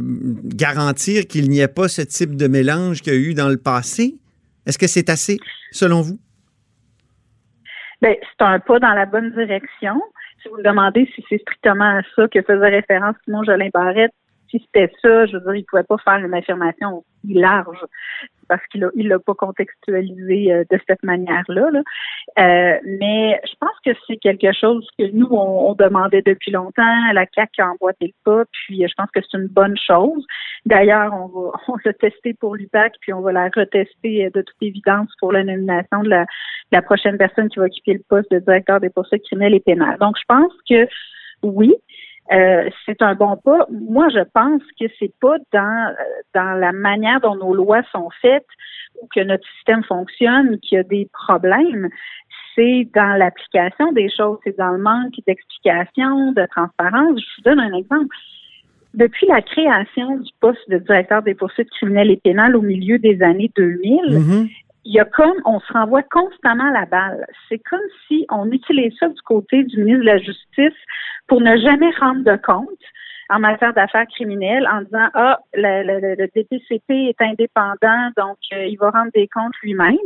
garantir 0.46 1.28
qu'il 1.28 1.50
n'y 1.50 1.60
ait 1.60 1.68
pas 1.68 1.88
ce 1.88 2.02
type 2.02 2.36
de 2.36 2.48
mélange 2.48 3.02
qu'il 3.02 3.14
y 3.14 3.16
a 3.16 3.20
eu 3.20 3.34
dans 3.34 3.50
le 3.50 3.58
passé? 3.58 4.16
Est-ce 4.66 4.78
que 4.78 4.88
c'est 4.88 5.10
assez, 5.10 5.38
selon 5.72 6.02
vous? 6.02 6.20
Bien, 8.02 8.16
c'est 8.22 8.46
un 8.46 8.60
pas 8.60 8.80
dans 8.80 8.94
la 8.94 9.06
bonne 9.06 9.32
direction. 9.32 10.02
Si 10.42 10.50
vous 10.50 10.58
me 10.58 10.64
demandez 10.64 11.08
si 11.14 11.24
c'est 11.30 11.40
strictement 11.40 12.00
à 12.00 12.02
ça 12.16 12.28
que 12.28 12.42
faisait 12.42 12.70
référence 12.70 13.16
Simon 13.26 13.44
Jolin 13.44 13.70
Barrette, 13.72 14.14
si 14.52 14.60
c'était 14.60 14.92
ça, 15.02 15.26
je 15.26 15.38
veux 15.38 15.44
dire, 15.44 15.56
il 15.56 15.66
pouvait 15.66 15.84
pas 15.84 15.98
faire 15.98 16.18
une 16.18 16.34
affirmation 16.34 16.98
aussi 17.24 17.34
large 17.34 17.84
parce 18.52 18.68
qu'il 18.68 18.86
il 18.96 19.08
l'a 19.08 19.18
pas 19.18 19.34
contextualisé 19.34 20.52
euh, 20.52 20.64
de 20.70 20.78
cette 20.86 21.02
manière-là. 21.04 21.70
Euh, 21.72 22.78
mais 22.86 23.40
je 23.46 23.54
pense 23.58 23.78
que 23.86 23.92
c'est 24.06 24.18
quelque 24.18 24.52
chose 24.52 24.86
que 25.00 25.10
nous, 25.14 25.28
on, 25.32 25.74
demandait 25.74 26.22
depuis 26.22 26.52
longtemps. 26.52 27.14
La 27.14 27.26
CAQ 27.34 27.62
a 27.62 27.72
emboîté 27.72 28.08
le 28.08 28.14
pas, 28.26 28.44
puis 28.52 28.86
je 28.86 28.94
pense 28.98 29.10
que 29.12 29.22
c'est 29.22 29.38
une 29.38 29.48
bonne 29.48 29.78
chose. 29.78 30.26
D'ailleurs, 30.66 31.14
on 31.14 31.28
va 31.28 31.52
on 31.70 31.76
l'a 31.86 31.94
testé 31.94 32.34
pour 32.34 32.56
l'UPAC, 32.56 32.96
puis 33.00 33.14
on 33.14 33.22
va 33.22 33.32
la 33.32 33.50
retester 33.56 34.26
euh, 34.26 34.30
de 34.36 34.42
toute 34.42 34.62
évidence 34.62 35.10
pour 35.20 35.32
la 35.32 35.46
nomination 35.46 36.04
de 36.04 36.10
la, 36.10 36.24
de 36.24 36.28
la 36.74 36.82
prochaine 36.82 37.18
personne 37.18 37.48
qui 37.48 37.60
va 37.60 37.66
occuper 37.66 37.94
le 37.94 38.04
poste 38.10 38.32
de 38.32 38.40
directeur 38.40 38.82
des 38.82 38.90
poursuites 38.90 39.24
criminelles 39.24 39.56
et 39.56 39.62
pénales. 39.62 39.98
Donc, 40.00 40.18
je 40.20 40.26
pense 40.28 40.52
que 40.70 40.88
oui, 41.44 41.74
euh, 42.32 42.70
c'est 42.86 43.02
un 43.02 43.16
bon 43.16 43.36
pas. 43.38 43.68
Moi, 43.70 44.08
je 44.10 44.24
pense 44.34 44.62
que 44.80 44.86
c'est 45.00 45.14
pas 45.20 45.38
dans 45.52 45.96
dans 46.34 46.58
la 46.58 46.72
manière 46.72 47.20
dont 47.20 47.36
nos 47.36 47.54
lois 47.54 47.82
sont 47.92 48.10
faites 48.22 48.48
ou 49.02 49.08
que 49.14 49.22
notre 49.22 49.46
système 49.56 49.84
fonctionne 49.84 50.60
qu'il 50.60 50.78
y 50.78 50.80
a 50.80 50.84
des 50.84 51.10
problèmes. 51.12 51.90
C'est 52.56 52.88
dans 52.94 53.18
l'application 53.18 53.92
des 53.92 54.10
choses, 54.10 54.38
c'est 54.44 54.58
dans 54.58 54.72
le 54.72 54.78
manque 54.78 55.14
d'explication, 55.26 56.32
de 56.34 56.46
transparence. 56.52 57.20
Je 57.20 57.26
vous 57.38 57.44
donne 57.44 57.60
un 57.60 57.74
exemple. 57.74 58.16
Depuis 58.94 59.26
la 59.28 59.42
création 59.42 60.18
du 60.18 60.32
poste 60.42 60.70
de 60.70 60.78
directeur 60.78 61.22
des 61.24 61.34
poursuites 61.34 61.70
criminelles 61.70 62.12
et 62.12 62.18
pénales 62.18 62.58
au 62.58 62.62
milieu 62.62 63.00
des 63.00 63.22
années 63.22 63.50
2000, 63.56 64.50
il 64.84 64.94
y 64.94 65.00
a 65.00 65.06
comme, 65.06 65.40
on 65.46 65.60
se 65.60 65.74
renvoie 65.74 66.04
constamment 66.04 66.70
la 66.72 66.86
balle. 66.86 67.26
C'est 67.48 67.60
comme 67.60 67.80
si 68.08 68.26
on 68.30 68.52
utilise 68.52 68.94
ça 69.00 69.10
du 69.10 69.22
côté 69.22 69.64
du 69.64 69.84
ministre 69.84 70.02
de 70.02 70.06
la 70.06 70.18
Justice 70.18 70.80
pour 71.28 71.42
ne 71.42 71.58
jamais 71.58 71.92
rendre 72.00 72.24
de 72.24 72.38
compte 72.38 72.68
en 73.32 73.40
matière 73.40 73.74
d'affaires 73.74 74.08
criminelles 74.08 74.68
en 74.72 74.82
disant 74.82 75.08
ah 75.14 75.40
le, 75.54 76.16
le, 76.16 76.28
DPCP 76.36 77.10
est 77.10 77.22
indépendant 77.22 78.10
donc 78.18 78.38
euh, 78.54 78.66
il 78.66 78.78
va 78.78 78.90
rendre 78.92 79.12
des 79.14 79.28
comptes 79.28 79.56
lui-même 79.64 79.98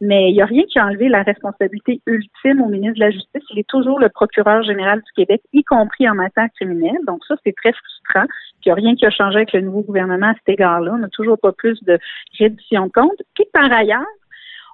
mais 0.00 0.30
il 0.30 0.34
n'y 0.34 0.42
a 0.42 0.46
rien 0.46 0.64
qui 0.64 0.78
a 0.78 0.86
enlevé 0.86 1.08
la 1.08 1.22
responsabilité 1.22 2.00
ultime 2.06 2.60
au 2.60 2.68
ministre 2.68 2.96
de 2.96 3.00
la 3.00 3.10
Justice 3.10 3.42
il 3.50 3.58
est 3.58 3.68
toujours 3.68 3.98
le 3.98 4.08
procureur 4.08 4.62
général 4.62 4.98
du 4.98 5.12
Québec 5.14 5.40
y 5.52 5.62
compris 5.64 6.08
en 6.08 6.14
matière 6.14 6.48
criminelle 6.56 7.04
donc 7.06 7.24
ça 7.26 7.36
c'est 7.44 7.54
très 7.54 7.72
frustrant 7.72 8.26
il 8.66 8.70
n'y 8.70 8.72
a 8.72 8.74
rien 8.74 8.96
qui 8.96 9.06
a 9.06 9.10
changé 9.10 9.36
avec 9.36 9.52
le 9.52 9.60
nouveau 9.60 9.82
gouvernement 9.82 10.26
à 10.26 10.34
cet 10.34 10.48
égard-là. 10.48 10.92
On 10.94 10.98
n'a 10.98 11.08
toujours 11.08 11.38
pas 11.38 11.52
plus 11.52 11.80
de 11.84 11.98
réduction 12.36 12.86
de 12.86 12.92
compte. 12.92 13.22
Puis 13.34 13.44
par 13.52 13.70
ailleurs, 13.72 14.02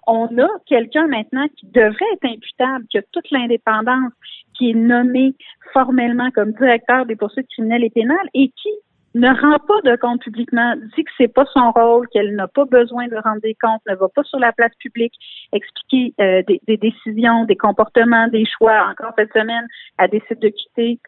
on 0.06 0.26
a 0.38 0.48
quelqu'un 0.66 1.06
maintenant 1.08 1.46
qui 1.56 1.66
devrait 1.66 2.12
être 2.14 2.24
imputable, 2.24 2.86
qui 2.90 2.96
a 2.96 3.02
toute 3.12 3.30
l'indépendance, 3.30 4.12
qui 4.56 4.70
est 4.70 4.74
nommé 4.74 5.34
formellement 5.72 6.30
comme 6.30 6.52
directeur 6.52 7.06
des 7.06 7.16
poursuites 7.16 7.48
criminelles 7.48 7.84
et 7.84 7.90
pénales 7.90 8.28
et 8.34 8.48
qui 8.48 8.70
ne 9.14 9.28
rend 9.28 9.58
pas 9.58 9.90
de 9.90 9.94
compte 9.96 10.22
publiquement, 10.22 10.74
dit 10.96 11.04
que 11.04 11.10
c'est 11.18 11.32
pas 11.32 11.44
son 11.52 11.70
rôle, 11.72 12.08
qu'elle 12.08 12.34
n'a 12.34 12.48
pas 12.48 12.64
besoin 12.64 13.08
de 13.08 13.16
rendre 13.16 13.42
des 13.42 13.54
comptes, 13.60 13.82
ne 13.86 13.94
va 13.94 14.08
pas 14.08 14.22
sur 14.24 14.38
la 14.38 14.52
place 14.52 14.72
publique 14.78 15.12
expliquer 15.52 16.14
euh, 16.18 16.42
des, 16.48 16.60
des, 16.66 16.78
décisions, 16.78 17.44
des 17.44 17.56
comportements, 17.56 18.28
des 18.28 18.44
choix. 18.56 18.88
Encore 18.90 19.12
cette 19.18 19.32
semaine, 19.32 19.66
elle 19.98 20.10
décide 20.10 20.38
de 20.38 20.48
quitter 20.48 20.98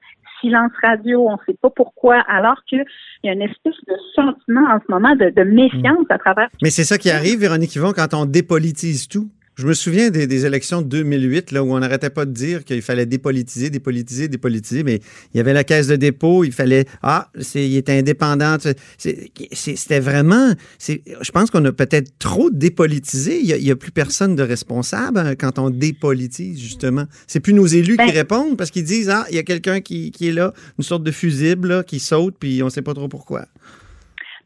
silence 0.45 0.73
radio, 0.83 1.27
on 1.27 1.33
ne 1.33 1.39
sait 1.47 1.57
pas 1.61 1.71
pourquoi, 1.71 2.21
alors 2.29 2.63
qu'il 2.69 2.85
y 3.23 3.29
a 3.29 3.33
une 3.33 3.43
espèce 3.43 3.75
de 3.87 3.95
sentiment 4.15 4.67
en 4.69 4.79
ce 4.79 4.91
moment 4.91 5.15
de, 5.17 5.45
méfiance 5.45 6.07
à 6.11 6.19
travers. 6.19 6.49
Mais 6.63 6.71
c'est 6.71 6.85
ça 6.85 6.99
qui 6.99 7.11
arrive, 7.11 7.41
Véronique 7.41 7.75
Yvon, 7.75 7.93
quand 7.93 8.15
on 8.15 8.27
dépolitise 8.27 9.09
tout. 9.09 9.29
Je 9.57 9.69
me 9.69 9.75
souviens 9.75 10.11
des, 10.11 10.47
élections 10.47 10.83
de 10.83 10.89
2008, 10.89 11.53
là, 11.53 11.63
où 11.63 11.73
on 11.73 11.79
n'arrêtait 11.79 12.11
pas 12.11 12.25
de 12.25 12.33
dire 12.33 12.65
qu'il 12.65 12.83
fallait 12.83 13.07
dépolitiser, 13.07 13.71
dépolitiser, 13.71 14.27
dépolitiser, 14.27 14.83
mais 14.83 15.01
il 15.33 15.37
y 15.37 15.41
avait 15.41 15.53
la 15.53 15.63
caisse 15.63 15.87
de 15.87 15.95
dépôt, 15.95 16.43
il 16.43 16.53
fallait, 16.53 16.87
ah, 17.03 17.31
c'est, 17.41 17.65
il 17.65 17.77
était 17.77 17.97
indépendant. 17.97 18.57
C'était 18.99 20.01
vraiment, 20.01 20.55
je 20.81 21.31
pense 21.31 21.53
qu'on 21.53 21.65
a 21.67 21.73
peut-être 21.73 22.19
trop 22.19 22.51
dépolitisé. 22.51 23.41
Il 23.41 23.63
n'y 23.63 23.71
a, 23.71 23.77
plus 23.77 23.93
personne 23.93 24.35
de 24.35 24.43
responsable 24.43 25.21
hein, 25.21 25.35
quand 25.37 25.61
on 25.61 25.71
dépolitise, 25.71 26.59
justement. 26.61 27.05
C'est 27.29 27.41
plus 27.41 27.53
nos 27.53 27.67
élus 27.67 27.97
qui 27.97 28.07
ben 28.07 28.11
répondent 28.11 28.57
parce 28.57 28.73
qu'ils 28.73 28.85
disent, 28.85 29.09
ah, 29.09 29.25
il 29.31 29.37
y 29.37 29.39
a 29.39 29.45
quelqu'un 29.45 29.81
qui, 29.81 30.11
qui, 30.11 30.29
est 30.29 30.33
là, 30.33 30.53
une 30.79 30.85
sorte 30.85 31.05
de 31.05 31.13
fusible, 31.13 31.85
qui 31.85 32.01
saute, 32.01 32.35
puis 32.41 32.61
on 32.63 32.67
ne 32.67 32.71
sait 32.71 32.83
pas 32.83 32.95
trop 32.95 33.09
pourquoi. 33.09 33.47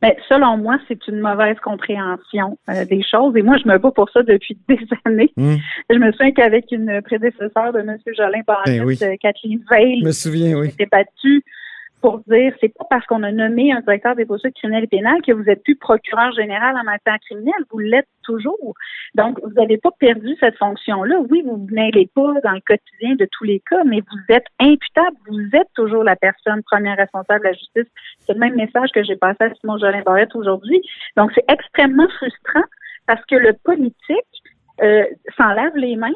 Mais 0.02 0.16
ben, 0.16 0.22
selon 0.28 0.56
moi, 0.58 0.78
c'est 0.86 1.06
une 1.08 1.20
mauvaise 1.20 1.56
compréhension 1.60 2.58
euh, 2.70 2.84
des 2.84 3.02
choses. 3.02 3.36
Et 3.36 3.42
moi, 3.42 3.56
je 3.56 3.68
me 3.68 3.78
bats 3.78 3.90
pour 3.90 4.08
ça 4.10 4.22
depuis 4.22 4.56
des 4.68 4.78
années. 5.04 5.32
Hmm. 5.36 5.56
Je 5.90 5.98
me 5.98 6.12
souviens 6.12 6.32
qu'avec 6.32 6.66
une 6.70 7.02
prédécesseur 7.02 7.72
de 7.72 7.80
M. 7.80 7.96
Jolin 8.16 8.40
Barrette, 8.46 8.80
ben 8.80 8.88
euh, 8.88 9.16
Kathleen 9.20 9.60
Veil, 9.70 10.00
je 10.00 10.06
me 10.06 10.12
souviens, 10.12 10.56
oui. 10.56 10.70
s'était 10.70 10.86
battue 10.86 11.42
pour 12.00 12.20
dire 12.28 12.52
c'est 12.60 12.72
pas 12.74 12.84
parce 12.88 13.06
qu'on 13.06 13.22
a 13.22 13.32
nommé 13.32 13.72
un 13.72 13.80
directeur 13.80 14.14
des 14.14 14.24
poursuites 14.24 14.54
criminelles 14.54 14.84
et 14.84 14.88
pénales 14.88 15.22
que 15.26 15.32
vous 15.32 15.48
êtes 15.48 15.62
plus 15.62 15.76
procureur 15.76 16.32
général 16.32 16.76
en 16.76 16.84
matière 16.84 17.18
criminelle, 17.20 17.64
vous 17.70 17.78
l'êtes 17.78 18.08
toujours. 18.22 18.74
Donc, 19.14 19.40
vous 19.42 19.52
n'avez 19.52 19.78
pas 19.78 19.90
perdu 19.98 20.36
cette 20.38 20.56
fonction-là. 20.58 21.16
Oui, 21.30 21.42
vous 21.44 21.66
n'allez 21.70 22.08
pas 22.14 22.34
dans 22.44 22.52
le 22.52 22.60
quotidien 22.60 23.16
de 23.16 23.26
tous 23.32 23.44
les 23.44 23.60
cas, 23.68 23.82
mais 23.84 24.00
vous 24.00 24.34
êtes 24.34 24.46
imputable, 24.60 25.16
vous 25.26 25.48
êtes 25.54 25.68
toujours 25.74 26.04
la 26.04 26.16
personne 26.16 26.62
première 26.62 26.96
responsable 26.96 27.40
de 27.40 27.48
la 27.48 27.52
justice. 27.54 27.92
C'est 28.20 28.34
le 28.34 28.40
même 28.40 28.54
message 28.54 28.90
que 28.94 29.02
j'ai 29.02 29.16
passé 29.16 29.38
à 29.40 29.54
Simon 29.54 29.78
Jolin 29.78 30.02
Barrette 30.02 30.34
aujourd'hui. 30.36 30.80
Donc, 31.16 31.32
c'est 31.34 31.44
extrêmement 31.50 32.08
frustrant 32.18 32.64
parce 33.06 33.24
que 33.24 33.36
le 33.36 33.54
politique 33.64 33.94
euh, 34.82 35.04
s'enlève 35.36 35.74
les 35.76 35.96
mains 35.96 36.12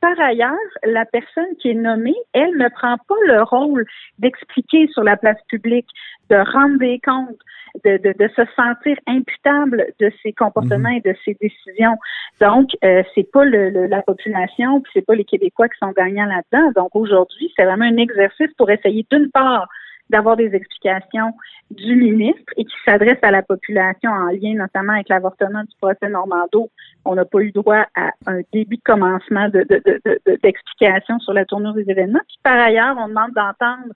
par 0.00 0.18
ailleurs, 0.20 0.52
la 0.84 1.04
personne 1.04 1.56
qui 1.60 1.70
est 1.70 1.74
nommée, 1.74 2.16
elle 2.32 2.56
ne 2.56 2.68
prend 2.68 2.96
pas 3.08 3.14
le 3.26 3.42
rôle 3.42 3.84
d'expliquer 4.18 4.88
sur 4.88 5.02
la 5.02 5.16
place 5.16 5.38
publique, 5.48 5.88
de 6.30 6.36
rendre 6.36 6.78
des 6.78 7.00
comptes, 7.04 7.38
de, 7.84 8.28
se 8.34 8.42
sentir 8.56 8.96
imputable 9.06 9.86
de 10.00 10.10
ses 10.22 10.32
comportements 10.32 10.88
et 10.88 11.00
de 11.00 11.14
ses 11.24 11.36
décisions. 11.40 11.96
Donc, 12.40 12.70
euh, 12.84 13.02
c'est 13.14 13.30
pas 13.30 13.44
le, 13.44 13.86
la 13.86 14.02
population, 14.02 14.80
puis 14.80 14.90
c'est 14.94 15.06
pas 15.06 15.14
les 15.14 15.24
Québécois 15.24 15.68
qui 15.68 15.78
sont 15.78 15.92
gagnants 15.92 16.26
là-dedans. 16.26 16.72
Donc, 16.74 16.90
aujourd'hui, 16.94 17.52
c'est 17.56 17.64
vraiment 17.64 17.84
un 17.84 17.98
exercice 17.98 18.52
pour 18.56 18.70
essayer 18.70 19.06
d'une 19.10 19.30
part 19.30 19.68
d'avoir 20.10 20.36
des 20.36 20.54
explications 20.54 21.32
du 21.70 21.96
ministre 21.96 22.52
et 22.56 22.64
qui 22.64 22.74
s'adresse 22.84 23.18
à 23.22 23.30
la 23.30 23.42
population 23.42 24.10
en 24.10 24.26
lien 24.26 24.54
notamment 24.54 24.92
avec 24.92 25.08
l'avortement 25.08 25.62
du 25.62 25.74
procès 25.80 26.08
Normando. 26.08 26.70
On 27.04 27.14
n'a 27.14 27.24
pas 27.24 27.40
eu 27.40 27.50
droit 27.52 27.84
à 27.96 28.10
un 28.26 28.40
début 28.52 28.76
de 28.76 28.82
commencement 28.82 29.48
d'explications 29.48 31.16
de, 31.16 31.22
sur 31.22 31.32
la 31.32 31.44
tournure 31.44 31.74
des 31.74 31.90
événements. 31.90 32.20
Puis 32.28 32.38
par 32.42 32.58
ailleurs, 32.58 32.96
on 32.98 33.08
demande 33.08 33.32
d'entendre 33.32 33.92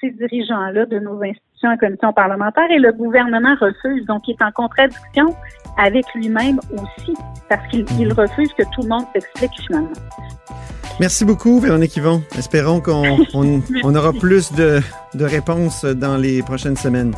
ces 0.00 0.10
dirigeants-là 0.10 0.86
de 0.86 0.98
nos 0.98 1.22
institutions 1.22 1.70
en 1.70 1.76
commission 1.76 2.12
parlementaire 2.12 2.70
et 2.70 2.78
le 2.78 2.92
gouvernement 2.92 3.54
refuse. 3.60 4.04
Donc, 4.06 4.28
il 4.28 4.32
est 4.32 4.42
en 4.42 4.50
contradiction 4.50 5.34
avec 5.78 6.04
lui-même 6.14 6.58
aussi 6.72 7.14
parce 7.48 7.66
qu'il 7.68 8.12
refuse 8.12 8.52
que 8.54 8.62
tout 8.74 8.82
le 8.82 8.88
monde 8.88 9.04
s'explique 9.12 9.52
finalement. 9.66 9.92
Merci 11.00 11.24
beaucoup, 11.24 11.58
Véronique 11.58 11.96
Yvon. 11.96 12.22
Espérons 12.38 12.80
qu'on 12.80 13.18
on, 13.82 13.94
aura 13.94 14.12
plus 14.12 14.52
de, 14.52 14.80
de, 15.14 15.24
réponses 15.24 15.84
dans 15.84 16.16
les 16.16 16.42
prochaines 16.42 16.76
semaines. 16.76 17.14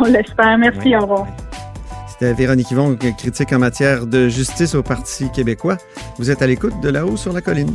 On 0.00 0.04
l'espère. 0.04 0.58
Merci, 0.58 0.96
au 0.96 1.00
revoir. 1.00 1.26
C'était 2.08 2.32
Véronique 2.32 2.70
Yvon, 2.70 2.96
critique 2.96 3.52
en 3.52 3.58
matière 3.58 4.06
de 4.06 4.28
justice 4.28 4.74
au 4.74 4.82
Parti 4.82 5.30
québécois. 5.30 5.78
Vous 6.18 6.30
êtes 6.30 6.42
à 6.42 6.46
l'écoute 6.46 6.80
de 6.80 6.88
là-haut 6.88 7.16
sur 7.16 7.32
la 7.32 7.40
colline. 7.40 7.74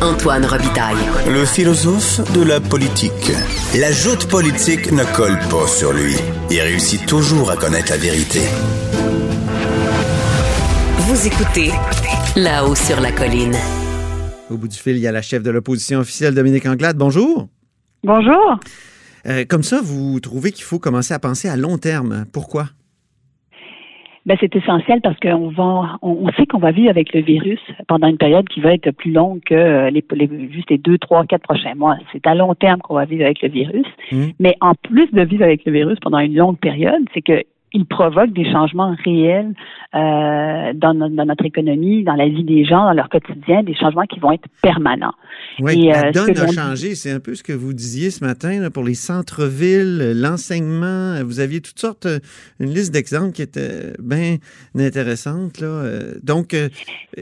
Antoine 0.00 0.46
Robitaille. 0.46 0.94
Le 1.28 1.44
philosophe 1.44 2.20
de 2.32 2.44
la 2.44 2.60
politique. 2.60 3.32
La 3.76 3.90
joute 3.90 4.28
politique 4.28 4.92
ne 4.92 5.02
colle 5.16 5.38
pas 5.50 5.66
sur 5.66 5.92
lui. 5.92 6.14
Il 6.50 6.60
réussit 6.60 7.04
toujours 7.04 7.50
à 7.50 7.56
connaître 7.56 7.90
la 7.90 7.96
vérité. 7.96 8.38
Vous 10.98 11.26
écoutez 11.26 11.72
là-haut 12.36 12.76
sur 12.76 13.00
la 13.00 13.10
colline. 13.10 13.56
Au 14.50 14.56
bout 14.56 14.68
du 14.68 14.76
fil, 14.76 14.96
il 14.96 15.00
y 15.00 15.08
a 15.08 15.12
la 15.12 15.22
chef 15.22 15.42
de 15.42 15.50
l'opposition 15.50 15.98
officielle, 15.98 16.32
Dominique 16.32 16.66
Anglade. 16.66 16.96
Bonjour. 16.96 17.48
Bonjour. 18.04 18.60
Euh, 19.26 19.44
comme 19.48 19.64
ça, 19.64 19.80
vous 19.82 20.20
trouvez 20.20 20.52
qu'il 20.52 20.64
faut 20.64 20.78
commencer 20.78 21.12
à 21.12 21.18
penser 21.18 21.48
à 21.48 21.56
long 21.56 21.76
terme. 21.76 22.24
Pourquoi? 22.32 22.68
Ben, 24.28 24.36
c'est 24.40 24.54
essentiel 24.54 25.00
parce 25.00 25.18
qu'on 25.20 25.48
va, 25.48 25.96
on, 26.02 26.30
sait 26.32 26.44
qu'on 26.44 26.58
va 26.58 26.70
vivre 26.70 26.90
avec 26.90 27.14
le 27.14 27.22
virus 27.22 27.60
pendant 27.86 28.08
une 28.08 28.18
période 28.18 28.46
qui 28.46 28.60
va 28.60 28.74
être 28.74 28.90
plus 28.90 29.10
longue 29.10 29.40
que 29.40 29.54
euh, 29.54 29.88
les, 29.88 30.04
juste 30.52 30.68
les 30.68 30.76
deux, 30.76 30.98
trois, 30.98 31.24
quatre 31.24 31.44
prochains 31.44 31.74
mois. 31.74 31.96
C'est 32.12 32.26
à 32.26 32.34
long 32.34 32.54
terme 32.54 32.78
qu'on 32.82 32.92
va 32.92 33.06
vivre 33.06 33.24
avec 33.24 33.40
le 33.40 33.48
virus. 33.48 33.86
Mmh. 34.12 34.24
Mais 34.38 34.54
en 34.60 34.74
plus 34.74 35.10
de 35.12 35.22
vivre 35.22 35.44
avec 35.44 35.64
le 35.64 35.72
virus 35.72 35.98
pendant 36.00 36.18
une 36.18 36.36
longue 36.36 36.58
période, 36.58 37.02
c'est 37.14 37.22
que 37.22 37.42
il 37.72 37.86
provoque 37.86 38.32
des 38.32 38.50
changements 38.50 38.96
réels 39.04 39.54
euh, 39.94 40.72
dans, 40.74 40.94
dans, 40.94 41.24
notre 41.24 41.44
économie, 41.44 42.04
dans 42.04 42.14
la 42.14 42.28
vie 42.28 42.44
des 42.44 42.64
gens, 42.64 42.84
dans 42.84 42.92
leur 42.92 43.08
quotidien, 43.08 43.62
des 43.62 43.74
changements 43.74 44.06
qui 44.06 44.20
vont 44.20 44.32
être 44.32 44.46
permanents. 44.62 45.14
Oui, 45.60 45.86
Et, 45.86 45.88
la 45.88 46.06
euh, 46.06 46.12
donne 46.12 46.38
a 46.38 46.52
changé. 46.52 46.94
C'est 46.94 47.10
un 47.10 47.20
peu 47.20 47.34
ce 47.34 47.42
que 47.42 47.52
vous 47.52 47.72
disiez 47.72 48.10
ce 48.10 48.24
matin 48.24 48.60
là, 48.60 48.70
pour 48.70 48.84
les 48.84 48.94
centres-villes, 48.94 50.12
l'enseignement. 50.20 51.22
Vous 51.24 51.40
aviez 51.40 51.60
toutes 51.60 51.78
sortes, 51.78 52.06
euh, 52.06 52.18
une 52.60 52.70
liste 52.70 52.92
d'exemples 52.92 53.32
qui 53.32 53.42
était 53.42 53.92
bien 53.98 54.36
intéressante. 54.78 55.60
Là. 55.60 55.84
Donc, 56.22 56.54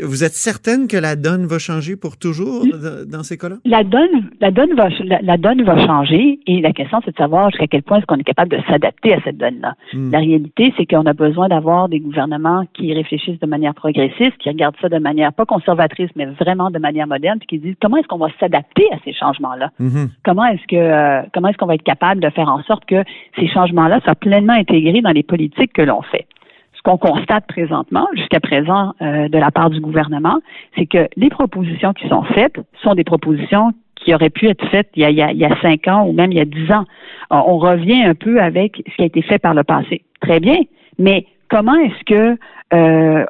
vous 0.02 0.24
êtes 0.24 0.34
certaine 0.34 0.88
que 0.88 0.96
la 0.96 1.16
donne 1.16 1.46
va 1.46 1.58
changer 1.58 1.96
pour 1.96 2.16
toujours 2.16 2.66
dans 3.06 3.22
ces 3.22 3.38
cas-là? 3.38 3.56
La 3.64 3.84
donne, 3.84 4.30
la 4.40 4.50
donne 4.50 4.74
va, 4.74 4.88
la, 5.04 5.20
la 5.22 5.36
donne 5.36 5.62
va 5.62 5.86
changer. 5.86 6.40
Et 6.46 6.60
la 6.60 6.72
question, 6.72 7.00
c'est 7.04 7.12
de 7.12 7.16
savoir 7.16 7.50
jusqu'à 7.50 7.66
quel 7.66 7.82
point 7.82 7.98
est-ce 7.98 8.06
qu'on 8.06 8.16
est 8.16 8.24
capable 8.24 8.50
de 8.50 8.62
s'adapter 8.68 9.14
à 9.14 9.20
cette 9.24 9.36
donne-là. 9.36 9.74
Hmm. 9.92 10.10
Réalité, 10.36 10.74
c'est 10.76 10.84
qu'on 10.84 11.06
a 11.06 11.14
besoin 11.14 11.48
d'avoir 11.48 11.88
des 11.88 11.98
gouvernements 11.98 12.64
qui 12.74 12.92
réfléchissent 12.92 13.40
de 13.40 13.46
manière 13.46 13.74
progressiste, 13.74 14.36
qui 14.38 14.50
regardent 14.50 14.76
ça 14.82 14.90
de 14.90 14.98
manière 14.98 15.32
pas 15.32 15.46
conservatrice, 15.46 16.10
mais 16.14 16.26
vraiment 16.26 16.70
de 16.70 16.78
manière 16.78 17.06
moderne, 17.06 17.38
puis 17.38 17.46
qui 17.46 17.58
disent 17.58 17.76
comment 17.80 17.96
est-ce 17.96 18.06
qu'on 18.06 18.18
va 18.18 18.28
s'adapter 18.38 18.84
à 18.92 18.98
ces 19.02 19.14
changements-là? 19.14 19.70
Hmm. 19.78 20.08
Comment 20.26 20.44
est-ce 20.44 20.66
que 20.66 20.76
euh, 20.76 21.22
comment 21.32 21.48
est-ce 21.48 21.56
qu'on 21.56 21.66
va 21.66 21.76
être 21.76 21.82
capable 21.82 22.20
de 22.20 22.28
faire 22.28 22.50
en 22.50 22.62
sorte 22.64 22.84
que 22.84 23.02
ces 23.38 23.48
changements-là 23.48 24.00
soient 24.00 24.14
pleinement 24.14 24.52
intégrés 24.52 25.00
dans 25.00 25.12
les 25.12 25.22
politiques 25.22 25.72
que 25.72 25.80
l'on 25.80 26.02
fait? 26.02 26.26
Ce 26.74 26.82
qu'on 26.82 26.98
constate 26.98 27.46
présentement, 27.46 28.06
jusqu'à 28.14 28.40
présent, 28.40 28.92
euh, 29.00 29.28
de 29.28 29.38
la 29.38 29.50
part 29.50 29.70
du 29.70 29.80
gouvernement, 29.80 30.40
c'est 30.76 30.86
que 30.86 31.08
les 31.16 31.30
propositions 31.30 31.94
qui 31.94 32.06
sont 32.08 32.24
faites 32.24 32.60
sont 32.82 32.94
des 32.94 33.04
propositions 33.04 33.72
qui 33.96 34.14
auraient 34.14 34.30
pu 34.30 34.46
être 34.48 34.64
faites 34.68 34.88
il 34.94 35.02
y 35.02 35.44
a, 35.44 35.60
cinq 35.62 35.88
ans 35.88 36.06
ou 36.06 36.12
même 36.12 36.30
il 36.32 36.38
y 36.38 36.40
a 36.40 36.44
dix 36.44 36.70
ans. 36.70 36.84
On 37.30 37.58
revient 37.58 38.04
un 38.04 38.14
peu 38.14 38.40
avec 38.40 38.82
ce 38.86 38.96
qui 38.96 39.02
a 39.02 39.06
été 39.06 39.22
fait 39.22 39.38
par 39.38 39.54
le 39.54 39.64
passé 39.64 40.02
très 40.20 40.40
bien, 40.40 40.58
mais 40.98 41.26
comment 41.48 41.74
est-ce 41.74 42.04
que, 42.04 42.38
euh, 42.74 43.24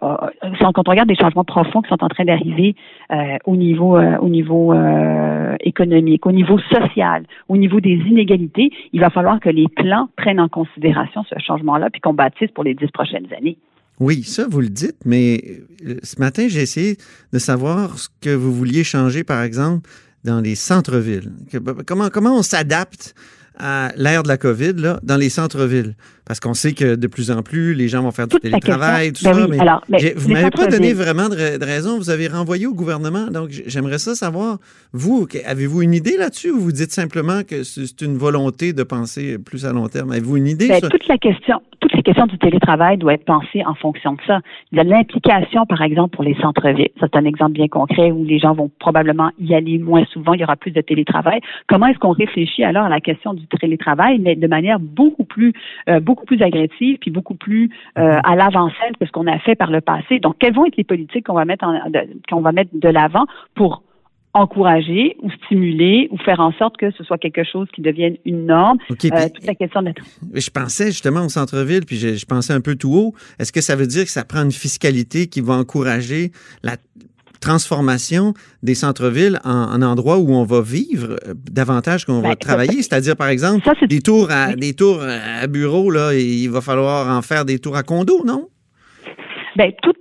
quand 0.60 0.88
on 0.88 0.90
regarde 0.90 1.08
des 1.08 1.16
changements 1.16 1.44
profonds 1.44 1.82
qui 1.82 1.88
sont 1.88 2.02
en 2.02 2.08
train 2.08 2.24
d'arriver 2.24 2.74
euh, 3.12 3.36
au 3.44 3.56
niveau, 3.56 3.96
euh, 3.96 4.16
au 4.18 4.28
niveau 4.28 4.74
économique, 5.60 6.26
au 6.26 6.32
niveau 6.32 6.58
social, 6.58 7.24
au 7.48 7.56
niveau 7.56 7.80
des 7.80 7.94
inégalités, 7.94 8.70
il 8.92 9.00
va 9.00 9.10
falloir 9.10 9.40
que 9.40 9.48
les 9.48 9.66
plans 9.68 10.08
prennent 10.16 10.40
en 10.40 10.48
considération 10.48 11.24
ce 11.24 11.38
changement-là, 11.44 11.90
puis 11.90 12.00
qu'on 12.00 12.14
bâtisse 12.14 12.50
pour 12.52 12.64
les 12.64 12.74
dix 12.74 12.90
prochaines 12.90 13.26
années. 13.36 13.58
Oui, 13.98 14.22
ça, 14.22 14.46
vous 14.48 14.60
le 14.60 14.68
dites, 14.68 14.98
mais 15.06 15.40
ce 16.02 16.20
matin, 16.20 16.46
j'ai 16.48 16.60
essayé 16.60 16.96
de 17.32 17.38
savoir 17.38 17.98
ce 17.98 18.08
que 18.20 18.34
vous 18.34 18.52
vouliez 18.52 18.84
changer, 18.84 19.24
par 19.24 19.42
exemple, 19.42 19.88
dans 20.26 20.40
les 20.40 20.56
centres-villes. 20.56 21.32
Comment, 21.86 22.10
comment 22.10 22.36
on 22.36 22.42
s'adapte 22.42 23.14
à 23.58 23.90
l'ère 23.96 24.22
de 24.22 24.28
la 24.28 24.36
COVID 24.36 24.74
là, 24.74 25.00
dans 25.02 25.16
les 25.16 25.28
centres-villes? 25.28 25.94
Parce 26.26 26.40
qu'on 26.40 26.54
sait 26.54 26.72
que 26.72 26.96
de 26.96 27.06
plus 27.06 27.30
en 27.30 27.42
plus, 27.42 27.72
les 27.74 27.86
gens 27.86 28.02
vont 28.02 28.10
faire 28.10 28.26
du 28.26 28.36
télétravail, 28.40 29.12
tout 29.12 29.24
ben 29.24 29.32
ça. 29.32 29.46
mais, 29.48 29.58
ben, 29.58 30.12
vous 30.16 30.28
ne 30.28 30.34
m'avez 30.34 30.50
pas 30.50 30.66
donné 30.66 30.92
vraiment 30.92 31.28
de, 31.28 31.64
raison. 31.64 31.98
Vous 31.98 32.10
avez 32.10 32.26
renvoyé 32.26 32.66
au 32.66 32.74
gouvernement. 32.74 33.28
Donc, 33.28 33.50
j'aimerais 33.50 33.98
ça 33.98 34.16
savoir, 34.16 34.58
vous, 34.92 35.28
avez-vous 35.46 35.82
une 35.82 35.94
idée 35.94 36.16
là-dessus 36.16 36.50
ou 36.50 36.58
vous 36.58 36.72
dites 36.72 36.90
simplement 36.90 37.42
que 37.48 37.62
c'est 37.62 38.02
une 38.02 38.16
volonté 38.16 38.72
de 38.72 38.82
penser 38.82 39.38
plus 39.38 39.64
à 39.66 39.72
long 39.72 39.86
terme? 39.86 40.10
Avez-vous 40.10 40.36
une 40.36 40.48
idée? 40.48 40.66
Ben, 40.66 40.80
toute 40.80 41.06
la 41.06 41.16
question, 41.16 41.60
toute 41.78 41.92
la 41.92 42.02
question 42.02 42.26
du 42.26 42.38
télétravail 42.38 42.98
doit 42.98 43.14
être 43.14 43.24
pensée 43.24 43.64
en 43.64 43.74
fonction 43.74 44.14
de 44.14 44.20
ça. 44.26 44.40
Il 44.72 44.78
y 44.78 44.80
a 44.80 44.84
l'implication, 44.84 45.64
par 45.66 45.82
exemple, 45.82 46.16
pour 46.16 46.24
les 46.24 46.34
centres-villes. 46.40 46.90
C'est 46.98 47.14
un 47.14 47.24
exemple 47.24 47.52
bien 47.52 47.68
concret 47.68 48.10
où 48.10 48.24
les 48.24 48.40
gens 48.40 48.54
vont 48.54 48.70
probablement 48.80 49.30
y 49.38 49.54
aller 49.54 49.78
moins 49.78 50.04
souvent. 50.06 50.32
Il 50.34 50.40
y 50.40 50.44
aura 50.44 50.56
plus 50.56 50.72
de 50.72 50.80
télétravail. 50.80 51.40
Comment 51.68 51.86
est-ce 51.86 51.98
qu'on 52.00 52.10
réfléchit 52.10 52.64
alors 52.64 52.86
à 52.86 52.88
la 52.88 53.00
question 53.00 53.32
du 53.32 53.45
télétravail, 53.46 54.18
mais 54.18 54.36
de 54.36 54.46
manière 54.46 54.80
beaucoup 54.80 55.24
plus, 55.24 55.52
euh, 55.88 56.00
beaucoup 56.00 56.24
plus 56.24 56.42
agressive 56.42 56.98
puis 57.00 57.10
beaucoup 57.10 57.34
plus 57.34 57.70
euh, 57.98 58.18
à 58.22 58.36
l'avant-scène 58.36 58.96
que 58.98 59.06
ce 59.06 59.12
qu'on 59.12 59.26
a 59.26 59.38
fait 59.38 59.54
par 59.54 59.70
le 59.70 59.80
passé. 59.80 60.18
Donc, 60.18 60.36
quelles 60.38 60.54
vont 60.54 60.66
être 60.66 60.76
les 60.76 60.84
politiques 60.84 61.26
qu'on 61.26 61.34
va 61.34 61.44
mettre 61.44 61.66
qu'on 62.28 62.40
va 62.40 62.52
mettre 62.52 62.70
de 62.72 62.88
l'avant 62.88 63.26
pour 63.54 63.82
encourager 64.36 65.16
ou 65.22 65.30
stimuler 65.30 66.08
ou 66.10 66.18
faire 66.18 66.40
en 66.40 66.52
sorte 66.52 66.76
que 66.76 66.90
ce 66.90 67.02
soit 67.04 67.16
quelque 67.16 67.42
chose 67.42 67.68
qui 67.74 67.80
devienne 67.80 68.16
une 68.24 68.46
norme? 68.46 68.78
Euh, 68.90 68.94
toute 68.94 69.46
la 69.46 69.54
question 69.54 69.82
de... 69.82 69.92
Je 70.34 70.50
pensais 70.50 70.86
justement 70.86 71.24
au 71.24 71.28
centre-ville, 71.28 71.86
puis 71.86 71.96
je, 71.96 72.26
pensais 72.26 72.52
un 72.52 72.60
peu 72.60 72.76
tout 72.76 72.92
haut. 72.94 73.14
Est-ce 73.38 73.52
que 73.52 73.62
ça 73.62 73.76
veut 73.76 73.86
dire 73.86 74.04
que 74.04 74.10
ça 74.10 74.24
prend 74.24 74.42
une 74.42 74.52
fiscalité 74.52 75.26
qui 75.26 75.40
va 75.40 75.54
encourager 75.54 76.32
la, 76.62 76.76
transformation 77.40 78.34
des 78.62 78.74
centres-villes 78.74 79.38
en, 79.44 79.82
endroits 79.82 80.18
où 80.18 80.34
on 80.34 80.44
va 80.44 80.60
vivre 80.60 81.16
euh, 81.26 81.34
davantage 81.50 82.04
qu'on 82.04 82.20
va 82.20 82.30
ben, 82.30 82.36
travailler. 82.36 82.82
C'est-à-dire, 82.82 83.16
par 83.16 83.28
exemple, 83.28 83.68
des 83.86 84.00
tours 84.00 84.30
à 84.30 84.54
des 84.54 84.74
tours 84.74 85.02
à 85.02 85.46
bureau, 85.46 85.90
là, 85.90 86.14
il 86.14 86.48
va 86.48 86.60
falloir 86.60 87.08
en 87.08 87.22
faire 87.22 87.44
des 87.44 87.58
tours 87.58 87.76
à 87.76 87.82
condo, 87.82 88.24
non? 88.24 88.48
Bien, 89.56 89.70
tout, 89.82 89.94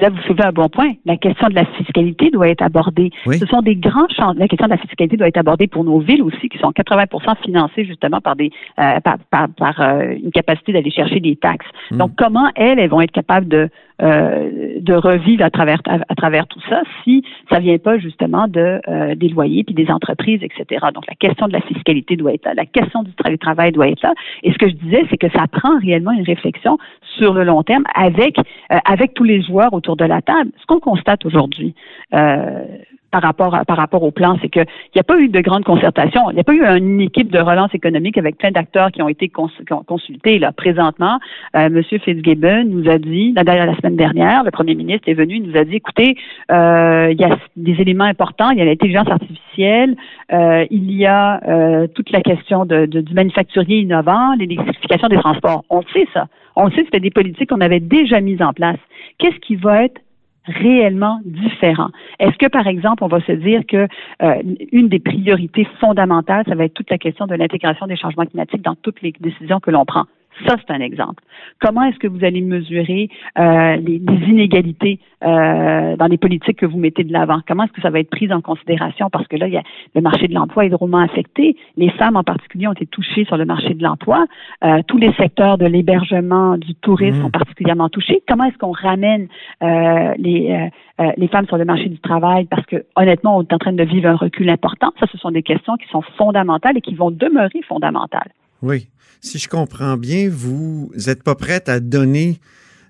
là, 0.00 0.10
vous 0.10 0.20
soulevez 0.26 0.44
un 0.44 0.52
bon 0.52 0.68
point. 0.68 0.92
La 1.04 1.16
question 1.16 1.48
de 1.48 1.54
la 1.54 1.64
fiscalité 1.64 2.30
doit 2.30 2.48
être 2.48 2.62
abordée. 2.62 3.10
Ce 3.26 3.46
sont 3.46 3.62
des 3.62 3.76
grands 3.76 4.08
champs. 4.08 4.34
La 4.36 4.48
question 4.48 4.66
de 4.66 4.72
la 4.72 4.78
fiscalité 4.78 5.16
doit 5.16 5.28
être 5.28 5.38
abordée 5.38 5.66
pour 5.66 5.84
nos 5.84 6.00
villes 6.00 6.22
aussi, 6.22 6.48
qui 6.48 6.58
sont 6.58 6.70
80% 6.70 7.42
financées 7.44 7.84
justement 7.84 8.20
par 8.20 8.36
des 8.36 8.50
euh, 8.78 9.00
par, 9.00 9.18
par, 9.30 9.80
euh, 9.80 10.14
une 10.22 10.30
capacité 10.30 10.72
d'aller 10.72 10.90
chercher 10.90 11.20
des 11.20 11.36
taxes. 11.36 11.66
Hmm. 11.90 11.98
Donc, 11.98 12.12
comment 12.16 12.50
elles, 12.54 12.78
elles 12.78 12.90
vont 12.90 13.00
être 13.00 13.12
capables 13.12 13.48
de 13.48 13.68
euh, 14.02 14.80
de 14.80 14.94
revivre 14.94 15.44
à 15.44 15.50
travers 15.50 15.80
à, 15.86 16.14
travers 16.14 16.46
tout 16.46 16.60
ça 16.68 16.82
si 17.04 17.24
ça 17.50 17.58
vient 17.58 17.78
pas 17.78 17.98
justement 17.98 18.48
de 18.48 18.80
des 19.14 19.28
loyers 19.28 19.64
puis 19.64 19.74
des 19.74 19.90
entreprises, 19.90 20.42
etc. 20.42 20.86
Donc, 20.94 21.06
la 21.08 21.14
question 21.14 21.48
de 21.48 21.52
la 21.52 21.60
fiscalité 21.60 22.16
doit 22.16 22.32
être 22.32 22.44
là. 22.44 22.54
La 22.54 22.66
question 22.66 23.02
du 23.02 23.38
travail 23.38 23.72
doit 23.72 23.88
être 23.88 24.02
là. 24.02 24.14
Et 24.42 24.52
ce 24.52 24.58
que 24.58 24.68
je 24.68 24.74
disais, 24.74 25.04
c'est 25.10 25.16
que 25.16 25.30
ça 25.30 25.46
prend 25.50 25.78
réellement 25.78 26.12
une 26.12 26.24
réflexion 26.24 26.78
sur 27.18 27.32
le 27.34 27.44
long 27.44 27.62
terme 27.62 27.84
avec 27.94 28.36
avec 28.84 29.14
tous 29.14 29.24
les 29.24 29.42
joueurs 29.42 29.72
autour 29.72 29.96
de 29.96 30.04
la 30.04 30.22
table. 30.22 30.50
Ce 30.60 30.66
qu'on 30.66 30.80
constate 30.80 31.24
aujourd'hui, 31.24 31.74
euh, 32.14 32.64
par 33.10 33.22
rapport 33.22 33.56
par 33.66 33.76
rapport 33.76 34.02
au 34.02 34.10
plan, 34.10 34.36
c'est 34.40 34.48
qu'il 34.48 34.66
n'y 34.94 35.00
a 35.00 35.04
pas 35.04 35.18
eu 35.18 35.28
de 35.28 35.40
grande 35.40 35.64
concertation. 35.64 36.30
Il 36.30 36.34
n'y 36.34 36.40
a 36.40 36.44
pas 36.44 36.54
eu 36.54 36.64
une 36.64 37.00
équipe 37.00 37.30
de 37.30 37.38
relance 37.38 37.74
économique 37.74 38.18
avec 38.18 38.36
plein 38.38 38.50
d'acteurs 38.50 38.90
qui 38.92 39.02
ont 39.02 39.08
été 39.08 39.28
consultés. 39.28 40.38
Là, 40.38 40.52
présentement, 40.52 41.18
euh, 41.56 41.66
M. 41.66 41.82
Fitzgibbon 41.82 42.64
nous 42.64 42.88
a 42.90 42.98
dit, 42.98 43.32
la, 43.34 43.42
la 43.42 43.76
semaine 43.76 43.96
dernière, 43.96 44.44
le 44.44 44.50
premier 44.50 44.74
ministre 44.74 45.08
est 45.08 45.14
venu, 45.14 45.36
il 45.36 45.50
nous 45.50 45.56
a 45.56 45.64
dit, 45.64 45.76
écoutez, 45.76 46.16
euh, 46.50 47.08
il 47.10 47.20
y 47.20 47.24
a 47.24 47.36
des 47.56 47.80
éléments 47.80 48.04
importants. 48.04 48.50
Il 48.50 48.58
y 48.58 48.62
a 48.62 48.64
l'intelligence 48.64 49.08
artificielle, 49.08 49.96
euh, 50.32 50.66
il 50.70 50.90
y 50.92 51.06
a 51.06 51.40
euh, 51.48 51.86
toute 51.88 52.10
la 52.10 52.20
question 52.20 52.64
de, 52.64 52.86
de, 52.86 53.00
du 53.00 53.14
manufacturier 53.14 53.78
innovant, 53.80 54.34
l'électrification 54.34 55.08
des 55.08 55.18
transports. 55.18 55.64
On 55.70 55.82
sait 55.94 56.06
ça. 56.12 56.26
On 56.56 56.70
sait 56.70 56.78
que 56.78 56.84
c'était 56.86 57.00
des 57.00 57.10
politiques 57.10 57.50
qu'on 57.50 57.60
avait 57.60 57.80
déjà 57.80 58.20
mises 58.20 58.42
en 58.42 58.52
place. 58.52 58.78
Qu'est-ce 59.18 59.38
qui 59.38 59.56
va 59.56 59.84
être 59.84 60.00
réellement 60.48 61.20
différent. 61.24 61.88
Est-ce 62.18 62.36
que, 62.38 62.48
par 62.48 62.66
exemple, 62.66 63.04
on 63.04 63.08
va 63.08 63.20
se 63.20 63.32
dire 63.32 63.62
que 63.66 63.86
euh, 64.22 64.42
une 64.72 64.88
des 64.88 64.98
priorités 64.98 65.66
fondamentales, 65.80 66.44
ça 66.48 66.54
va 66.54 66.64
être 66.64 66.74
toute 66.74 66.90
la 66.90 66.98
question 66.98 67.26
de 67.26 67.34
l'intégration 67.34 67.86
des 67.86 67.96
changements 67.96 68.26
climatiques 68.26 68.62
dans 68.62 68.74
toutes 68.74 69.02
les 69.02 69.12
décisions 69.20 69.60
que 69.60 69.70
l'on 69.70 69.84
prend? 69.84 70.04
Ça, 70.46 70.56
c'est 70.58 70.72
un 70.72 70.80
exemple. 70.80 71.22
Comment 71.60 71.82
est-ce 71.84 71.98
que 71.98 72.06
vous 72.06 72.24
allez 72.24 72.40
mesurer 72.40 73.08
euh, 73.38 73.76
les, 73.76 74.00
inégalités 74.28 75.00
euh, 75.24 75.96
dans 75.96 76.06
les 76.06 76.18
politiques 76.18 76.58
que 76.58 76.66
vous 76.66 76.78
mettez 76.78 77.04
de 77.04 77.12
l'avant? 77.12 77.40
Comment 77.46 77.64
est-ce 77.64 77.72
que 77.72 77.80
ça 77.80 77.90
va 77.90 78.00
être 78.00 78.10
pris 78.10 78.32
en 78.32 78.40
considération? 78.40 79.10
Parce 79.10 79.26
que 79.26 79.36
là, 79.36 79.48
il 79.48 79.54
y 79.54 79.56
a, 79.56 79.62
le 79.94 80.00
marché 80.00 80.28
de 80.28 80.34
l'emploi 80.34 80.66
est 80.66 80.68
drôlement 80.68 80.98
affecté. 80.98 81.56
Les 81.76 81.90
femmes 81.90 82.16
en 82.16 82.24
particulier 82.24 82.68
ont 82.68 82.72
été 82.72 82.86
touchées 82.86 83.24
sur 83.24 83.36
le 83.36 83.44
marché 83.44 83.74
de 83.74 83.82
l'emploi. 83.82 84.26
Euh, 84.64 84.82
tous 84.86 84.98
les 84.98 85.12
secteurs 85.14 85.58
de 85.58 85.66
l'hébergement, 85.66 86.56
du 86.56 86.74
tourisme 86.74 87.18
mmh. 87.18 87.22
sont 87.22 87.30
particulièrement 87.30 87.88
touchés. 87.88 88.22
Comment 88.28 88.44
est-ce 88.44 88.58
qu'on 88.58 88.72
ramène 88.72 89.28
euh, 89.62 90.14
les, 90.18 90.68
les 91.16 91.28
femmes 91.28 91.46
sur 91.46 91.56
le 91.56 91.64
marché 91.64 91.88
du 91.88 91.98
travail? 91.98 92.46
Parce 92.46 92.66
que 92.66 92.84
honnêtement, 92.96 93.38
on 93.38 93.42
est 93.42 93.52
en 93.52 93.58
train 93.58 93.72
de 93.72 93.82
vivre 93.82 94.08
un 94.08 94.16
recul 94.16 94.48
important. 94.50 94.92
Ça, 95.00 95.06
ce 95.10 95.18
sont 95.18 95.30
des 95.30 95.42
questions 95.42 95.76
qui 95.76 95.88
sont 95.88 96.02
fondamentales 96.16 96.76
et 96.76 96.80
qui 96.80 96.94
vont 96.94 97.10
demeurer 97.10 97.62
fondamentales. 97.66 98.30
Oui. 98.62 98.88
Si 99.20 99.38
je 99.38 99.48
comprends 99.48 99.96
bien, 99.96 100.28
vous 100.30 100.90
n'êtes 101.06 101.22
pas 101.22 101.34
prête 101.34 101.68
à 101.68 101.80
donner 101.80 102.38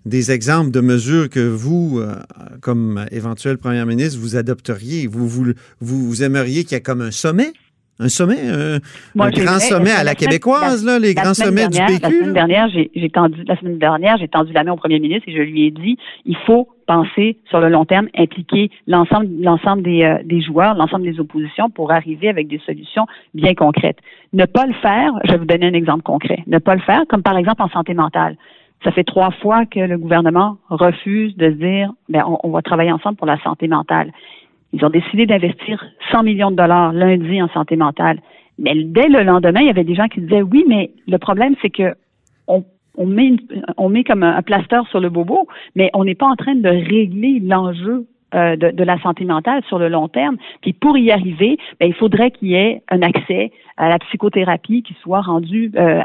des 0.05 0.31
exemples 0.31 0.71
de 0.71 0.81
mesures 0.81 1.29
que 1.29 1.41
vous, 1.41 1.99
euh, 1.99 2.15
comme 2.61 3.07
éventuel 3.11 3.59
premier 3.59 3.85
ministre, 3.85 4.19
vous 4.21 4.37
adopteriez. 4.37 5.07
Vous, 5.07 5.29
vous, 5.29 5.53
vous 5.81 6.23
aimeriez 6.23 6.65
qu'il 6.65 6.73
y 6.73 6.79
ait 6.79 6.83
comme 6.83 7.03
un 7.03 7.11
sommet? 7.11 7.53
Un 8.01 8.09
sommet, 8.09 8.39
un, 8.49 8.79
grand 9.17 9.59
sommet 9.59 9.91
à 9.91 10.05
la, 10.05 10.15
québécoise, 10.15 10.85
là, 10.85 11.01
les 11.01 11.15
grands 11.15 11.35
sommets 11.35 11.67
du 11.67 11.79
PQ. 11.79 12.01
La 12.01 12.09
semaine 12.11 12.33
dernière, 12.33 12.69
j'ai 12.69 13.11
tendu, 13.11 13.43
la 13.43 13.59
semaine 13.59 13.79
dernière, 13.81 14.17
j'ai 14.19 14.29
tendu 14.29 14.53
la 14.53 14.63
main 14.63 14.71
au 14.71 14.77
premier 14.77 15.01
ministre 15.01 15.29
et 15.29 15.33
je 15.33 15.43
lui 15.43 15.67
ai 15.67 15.73
dit, 15.73 15.99
il 16.25 16.37
faut 16.47 16.69
penser 16.89 17.37
sur 17.51 17.61
le 17.61 17.69
long 17.69 17.85
terme, 17.85 18.09
impliquer 18.17 18.71
l'ensemble, 18.87 19.29
l'ensemble 19.41 19.83
des, 19.83 20.03
euh, 20.03 20.19
des 20.25 20.41
joueurs, 20.41 20.75
l'ensemble 20.75 21.05
des 21.05 21.21
oppositions 21.21 21.69
pour 21.69 21.93
arriver 21.93 22.29
avec 22.29 22.49
des 22.49 22.59
solutions 22.61 23.07
bien 23.35 23.55
concrètes. 23.55 23.99
Ne 24.33 24.47
pas 24.47 24.67
le 24.67 24.73
faire, 24.73 25.13
je 25.25 25.33
vais 25.33 25.39
vous 25.39 25.45
donner 25.45 25.67
un 25.67 25.75
exemple 25.75 26.03
concret. 26.03 26.43
Ne 26.47 26.59
pas 26.59 26.75
le 26.75 26.81
faire, 26.81 27.03
comme 27.09 27.23
par 27.23 27.37
exemple 27.37 27.63
en 27.63 27.69
santé 27.69 27.93
mentale. 27.93 28.37
Ça 28.85 28.91
fait 28.91 29.05
trois 29.05 29.31
fois 29.43 29.67
que 29.67 29.81
le 29.81 29.99
gouvernement 29.99 30.57
refuse 30.71 31.37
de 31.37 31.51
se 31.51 31.57
dire, 31.57 31.93
ben, 32.09 32.25
on, 32.27 32.39
on 32.43 32.51
va 32.51 32.63
travailler 32.63 32.93
ensemble 32.93 33.17
pour 33.17 33.27
la 33.27 33.39
santé 33.43 33.69
mentale. 33.69 34.11
Ils 34.73 34.85
ont 34.85 34.91
décidé 34.91 35.27
d'investir 35.27 35.85
100 36.11 36.23
millions 36.23 36.51
de 36.51 36.57
dollars 36.57 36.93
lundi 36.93 37.43
en 37.43 37.49
santé 37.49 37.77
mentale. 37.77 38.21
Mais 38.59 38.75
dès 38.75 39.09
le 39.09 39.23
lendemain, 39.23 39.61
il 39.61 39.67
y 39.67 39.71
avait 39.71 39.85
des 39.85 39.95
gens 39.95 40.09
qui 40.09 40.21
disaient 40.21 40.43
oui, 40.43 40.65
mais 40.67 40.91
le 41.07 41.19
problème, 41.19 41.55
c'est 41.61 41.71
que 41.71 41.95
on 42.47 42.65
on 42.99 43.07
met, 43.07 43.37
on 43.77 43.89
met 43.89 44.05
comme 44.05 44.23
un, 44.23 44.43
plaster 44.43 44.81
sur 44.91 45.01
le 45.01 45.09
bobo, 45.09 45.47
mais 45.75 45.91
on 45.95 46.05
n'est 46.05 46.15
pas 46.15 46.27
en 46.27 46.37
train 46.37 46.55
de 46.55 46.69
régler 46.69 47.41
l'enjeu 47.41 48.07
euh, 48.35 48.57
de, 48.57 48.71
de, 48.73 48.85
la 48.85 49.01
santé 49.01 49.25
mentale 49.25 49.63
sur 49.69 49.79
le 49.79 49.89
long 49.89 50.09
terme. 50.09 50.37
Puis 50.61 50.75
pour 50.75 50.99
y 50.99 51.11
arriver, 51.11 51.57
ben, 51.81 51.87
il 51.87 51.95
faudrait 51.95 52.31
qu'il 52.31 52.49
y 52.49 52.55
ait 52.57 52.83
un 52.91 53.01
accès 53.01 53.53
à 53.79 53.89
la 53.89 53.99
psychothérapie 54.01 54.83
qui 54.83 54.95
soit 55.01 55.23
rendu 55.23 55.71
euh, 55.77 56.03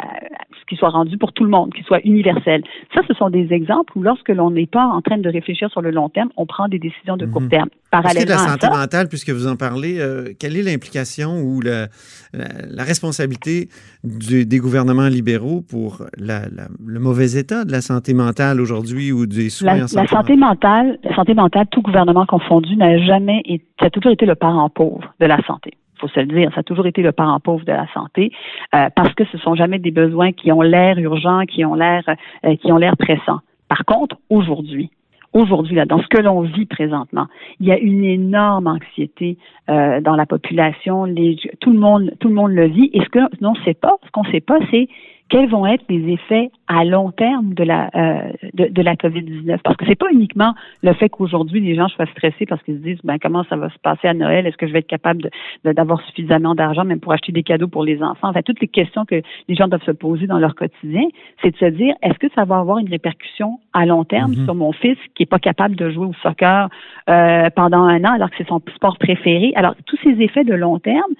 qui 0.65 0.75
soit 0.75 0.89
rendu 0.89 1.17
pour 1.17 1.33
tout 1.33 1.43
le 1.43 1.49
monde, 1.49 1.73
qui 1.73 1.83
soit 1.83 1.99
universel. 2.05 2.63
Ça, 2.93 3.01
ce 3.07 3.13
sont 3.13 3.29
des 3.29 3.51
exemples 3.51 3.97
où 3.97 4.03
lorsque 4.03 4.29
l'on 4.29 4.51
n'est 4.51 4.67
pas 4.67 4.85
en 4.85 5.01
train 5.01 5.17
de 5.17 5.29
réfléchir 5.29 5.69
sur 5.69 5.81
le 5.81 5.91
long 5.91 6.09
terme, 6.09 6.29
on 6.37 6.45
prend 6.45 6.67
des 6.67 6.79
décisions 6.79 7.17
de 7.17 7.25
court 7.25 7.41
mhm. 7.41 7.49
terme. 7.49 7.69
Parallèlement 7.91 8.25
de 8.25 8.29
la 8.29 8.37
santé 8.37 8.67
mentale, 8.69 9.07
puisque 9.07 9.29
vous 9.29 9.47
en 9.47 9.55
parlez, 9.55 9.99
euh, 9.99 10.33
quelle 10.39 10.57
est 10.57 10.63
l'implication 10.63 11.41
ou 11.41 11.61
la, 11.61 11.87
la, 12.33 12.83
responsabilité 12.83 13.69
des 14.03 14.57
gouvernements 14.57 15.07
libéraux 15.07 15.61
pour 15.61 16.03
la, 16.17 16.41
le 16.85 16.99
mauvais 16.99 17.33
état 17.33 17.65
de 17.65 17.71
la 17.71 17.81
santé 17.81 18.13
mentale 18.13 18.59
aujourd'hui 18.59 19.11
ou 19.11 19.27
des 19.27 19.49
soins 19.49 19.75
la, 19.75 19.87
santé, 19.87 20.01
la 20.01 20.07
santé 20.07 20.35
mentale, 20.35 20.97
la 21.03 21.15
santé 21.15 21.33
mentale, 21.35 21.67
tout 21.71 21.81
gouvernement 21.81 22.25
confondu, 22.25 22.75
n'a 22.75 22.97
jamais 23.05 23.41
été, 23.45 23.65
ça 23.79 23.85
a 23.87 23.89
toujours 23.89 24.11
été 24.11 24.25
le 24.25 24.35
parent 24.35 24.69
pauvre 24.69 25.13
de 25.19 25.25
la 25.25 25.37
santé 25.45 25.73
faut 26.03 26.09
se 26.09 26.19
le 26.19 26.25
dire, 26.25 26.51
ça 26.53 26.59
a 26.59 26.63
toujours 26.63 26.87
été 26.87 27.01
le 27.01 27.11
parent 27.11 27.39
pauvre 27.39 27.63
de 27.63 27.71
la 27.71 27.87
santé, 27.93 28.31
euh, 28.75 28.89
parce 28.95 29.13
que 29.13 29.23
ce 29.25 29.37
sont 29.37 29.55
jamais 29.55 29.79
des 29.79 29.91
besoins 29.91 30.33
qui 30.33 30.51
ont 30.51 30.61
l'air 30.61 30.97
urgents, 30.97 31.45
qui 31.45 31.63
ont 31.63 31.75
l'air, 31.75 32.03
euh, 32.45 32.55
qui 32.57 32.71
ont 32.71 32.77
l'air 32.77 32.97
pressants. 32.97 33.39
Par 33.69 33.85
contre, 33.85 34.17
aujourd'hui, 34.29 34.89
aujourd'hui, 35.31 35.75
là, 35.75 35.85
dans 35.85 36.01
ce 36.01 36.07
que 36.07 36.21
l'on 36.21 36.41
vit 36.41 36.65
présentement, 36.65 37.27
il 37.59 37.67
y 37.67 37.71
a 37.71 37.77
une 37.77 38.03
énorme 38.03 38.67
anxiété 38.67 39.37
euh, 39.69 40.01
dans 40.01 40.15
la 40.15 40.25
population. 40.25 41.05
Tout 41.61 41.71
le 41.71 41.79
monde, 41.79 42.11
tout 42.19 42.27
le 42.27 42.35
monde 42.35 42.51
le 42.51 42.67
vit. 42.67 42.89
Et 42.93 42.99
ce 42.99 43.09
que 43.09 43.19
ne 43.19 43.63
sait 43.63 43.73
pas, 43.73 43.95
ce 44.05 44.11
qu'on 44.11 44.23
ne 44.23 44.31
sait 44.31 44.41
pas, 44.41 44.59
c'est 44.71 44.87
quels 45.29 45.49
vont 45.49 45.65
être 45.65 45.83
les 45.89 46.13
effets 46.13 46.51
à 46.67 46.83
long 46.85 47.11
terme 47.11 47.53
de 47.53 47.63
la 47.63 47.89
euh, 47.95 48.31
de, 48.53 48.65
de, 48.65 48.81
la 48.81 48.95
COVID-19? 48.95 49.59
Parce 49.63 49.77
que 49.77 49.85
c'est 49.87 49.97
pas 49.97 50.11
uniquement 50.11 50.53
le 50.83 50.93
fait 50.93 51.09
qu'aujourd'hui 51.09 51.59
les 51.59 51.75
gens 51.75 51.87
soient 51.87 52.05
stressés 52.07 52.45
parce 52.45 52.61
qu'ils 52.63 52.77
se 52.77 52.83
disent 52.83 52.99
ben 53.03 53.17
comment 53.19 53.43
ça 53.45 53.55
va 53.55 53.69
se 53.69 53.79
passer 53.79 54.07
à 54.07 54.13
Noël? 54.13 54.45
Est-ce 54.45 54.57
que 54.57 54.67
je 54.67 54.73
vais 54.73 54.79
être 54.79 54.87
capable 54.87 55.29
d'avoir 55.63 56.01
suffisamment 56.01 56.55
d'argent 56.55 56.83
même 56.83 56.99
pour 56.99 57.13
acheter 57.13 57.31
des 57.31 57.43
cadeaux 57.43 57.67
pour 57.67 57.83
les 57.83 58.03
enfants? 58.03 58.29
Enfin 58.29 58.41
toutes 58.43 58.59
les 58.59 58.67
questions 58.67 59.05
que 59.05 59.21
les 59.47 59.55
gens 59.55 59.67
doivent 59.67 59.83
se 59.83 59.91
poser 59.91 60.27
dans 60.27 60.39
leur 60.39 60.55
quotidien 60.55 61.07
c'est 61.41 61.51
de 61.51 61.57
se 61.57 61.65
dire 61.65 61.95
est-ce 62.03 62.19
que 62.19 62.27
ça 62.35 62.45
va 62.45 62.59
avoir 62.59 62.77
une 62.77 62.89
répercussion 62.89 63.59
à 63.73 63.85
long 63.85 64.03
terme 64.03 64.33
mm-hmm. 64.33 64.45
sur 64.45 64.55
mon 64.55 64.71
fils 64.71 64.97
qui 65.15 65.23
est 65.23 65.27
pas 65.27 65.39
capable 65.39 65.75
de 65.75 65.89
jouer 65.89 66.05
au 66.05 66.13
soccer 66.21 66.69
euh, 67.09 67.49
pendant 67.55 67.83
un 67.83 68.03
an 68.03 68.13
alors 68.13 68.29
que 68.29 68.35
c'est 68.37 68.47
son 68.47 68.61
sport 68.75 68.97
préféré? 68.97 69.53
Alors 69.55 69.73
tous 69.85 69.97
ces 70.03 70.21
effets 70.21 70.43
de 70.43 70.53
long 70.53 70.79
terme 70.79 71.13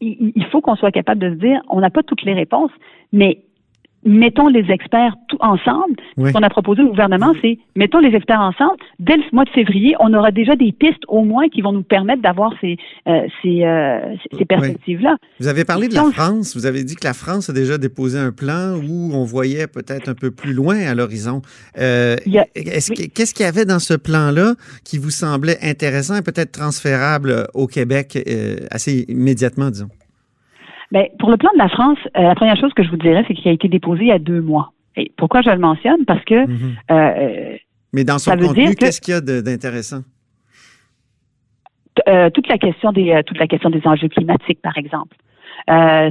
il 0.00 0.44
faut 0.52 0.60
qu'on 0.60 0.76
soit 0.76 0.90
capable 0.90 1.20
de 1.20 1.30
se 1.30 1.36
dire, 1.36 1.62
on 1.68 1.80
n'a 1.80 1.88
pas 1.88 2.02
toutes 2.02 2.22
les 2.22 2.34
réponses, 2.34 2.70
mais 3.12 3.38
mettons 4.06 4.48
les 4.48 4.70
experts 4.70 5.14
tout 5.28 5.36
ensemble. 5.40 5.96
Ce 6.16 6.32
qu'on 6.32 6.42
a 6.42 6.48
proposé 6.48 6.82
au 6.82 6.88
gouvernement, 6.88 7.32
c'est 7.42 7.58
mettons 7.74 7.98
les 7.98 8.14
experts 8.14 8.40
ensemble. 8.40 8.76
Dès 8.98 9.16
le 9.16 9.22
mois 9.32 9.44
de 9.44 9.50
février, 9.50 9.94
on 10.00 10.14
aura 10.14 10.30
déjà 10.30 10.56
des 10.56 10.72
pistes 10.72 11.02
au 11.08 11.22
moins 11.22 11.48
qui 11.48 11.60
vont 11.60 11.72
nous 11.72 11.82
permettre 11.82 12.22
d'avoir 12.22 12.54
ces, 12.60 12.76
euh, 13.08 13.26
ces, 13.42 13.64
euh, 13.64 14.14
ces 14.38 14.44
perspectives-là. 14.44 15.16
Vous 15.40 15.48
avez 15.48 15.64
parlé 15.64 15.88
de 15.88 15.94
la 15.94 16.04
France. 16.04 16.56
Vous 16.56 16.66
avez 16.66 16.84
dit 16.84 16.94
que 16.94 17.04
la 17.04 17.14
France 17.14 17.50
a 17.50 17.52
déjà 17.52 17.76
déposé 17.78 18.18
un 18.18 18.32
plan 18.32 18.76
où 18.76 19.10
on 19.12 19.24
voyait 19.24 19.66
peut-être 19.66 20.08
un 20.08 20.14
peu 20.14 20.30
plus 20.30 20.52
loin 20.52 20.78
à 20.86 20.94
l'horizon. 20.94 21.42
Euh, 21.78 22.16
Qu'est-ce 22.24 23.34
qu'il 23.34 23.44
y 23.44 23.48
avait 23.48 23.64
dans 23.64 23.80
ce 23.80 23.94
plan-là 23.94 24.54
qui 24.84 24.98
vous 24.98 25.10
semblait 25.10 25.58
intéressant 25.62 26.16
et 26.16 26.22
peut-être 26.22 26.52
transférable 26.52 27.48
au 27.54 27.66
Québec 27.66 28.18
assez 28.70 29.04
immédiatement, 29.08 29.70
disons? 29.70 29.88
Bien, 30.92 31.04
pour 31.18 31.30
le 31.30 31.36
plan 31.36 31.50
de 31.52 31.58
la 31.58 31.68
France, 31.68 31.98
euh, 32.16 32.22
la 32.22 32.34
première 32.34 32.56
chose 32.56 32.72
que 32.74 32.82
je 32.82 32.90
vous 32.90 32.96
dirais, 32.96 33.24
c'est 33.26 33.34
qu'il 33.34 33.48
a 33.48 33.52
été 33.52 33.68
déposé 33.68 34.02
il 34.02 34.08
y 34.08 34.12
a 34.12 34.18
deux 34.18 34.40
mois. 34.40 34.72
Et 34.96 35.12
pourquoi 35.16 35.42
je 35.42 35.50
le 35.50 35.58
mentionne? 35.58 36.04
Parce 36.06 36.24
que. 36.24 36.46
Mhm. 36.46 36.76
Euh, 36.90 37.56
Mais 37.92 38.04
dans 38.04 38.18
son 38.18 38.36
contenu, 38.36 38.74
qu'est-ce 38.74 39.00
qu'il 39.00 39.14
y 39.14 39.16
a 39.16 39.20
d'intéressant? 39.20 40.02
Euh, 42.08 42.30
toute 42.30 42.48
la 42.48 42.58
question 42.58 42.92
des 42.92 43.22
toute 43.26 43.38
la 43.38 43.46
question 43.46 43.70
des 43.70 43.80
enjeux 43.84 44.08
climatiques, 44.08 44.60
par 44.60 44.76
exemple. 44.76 45.16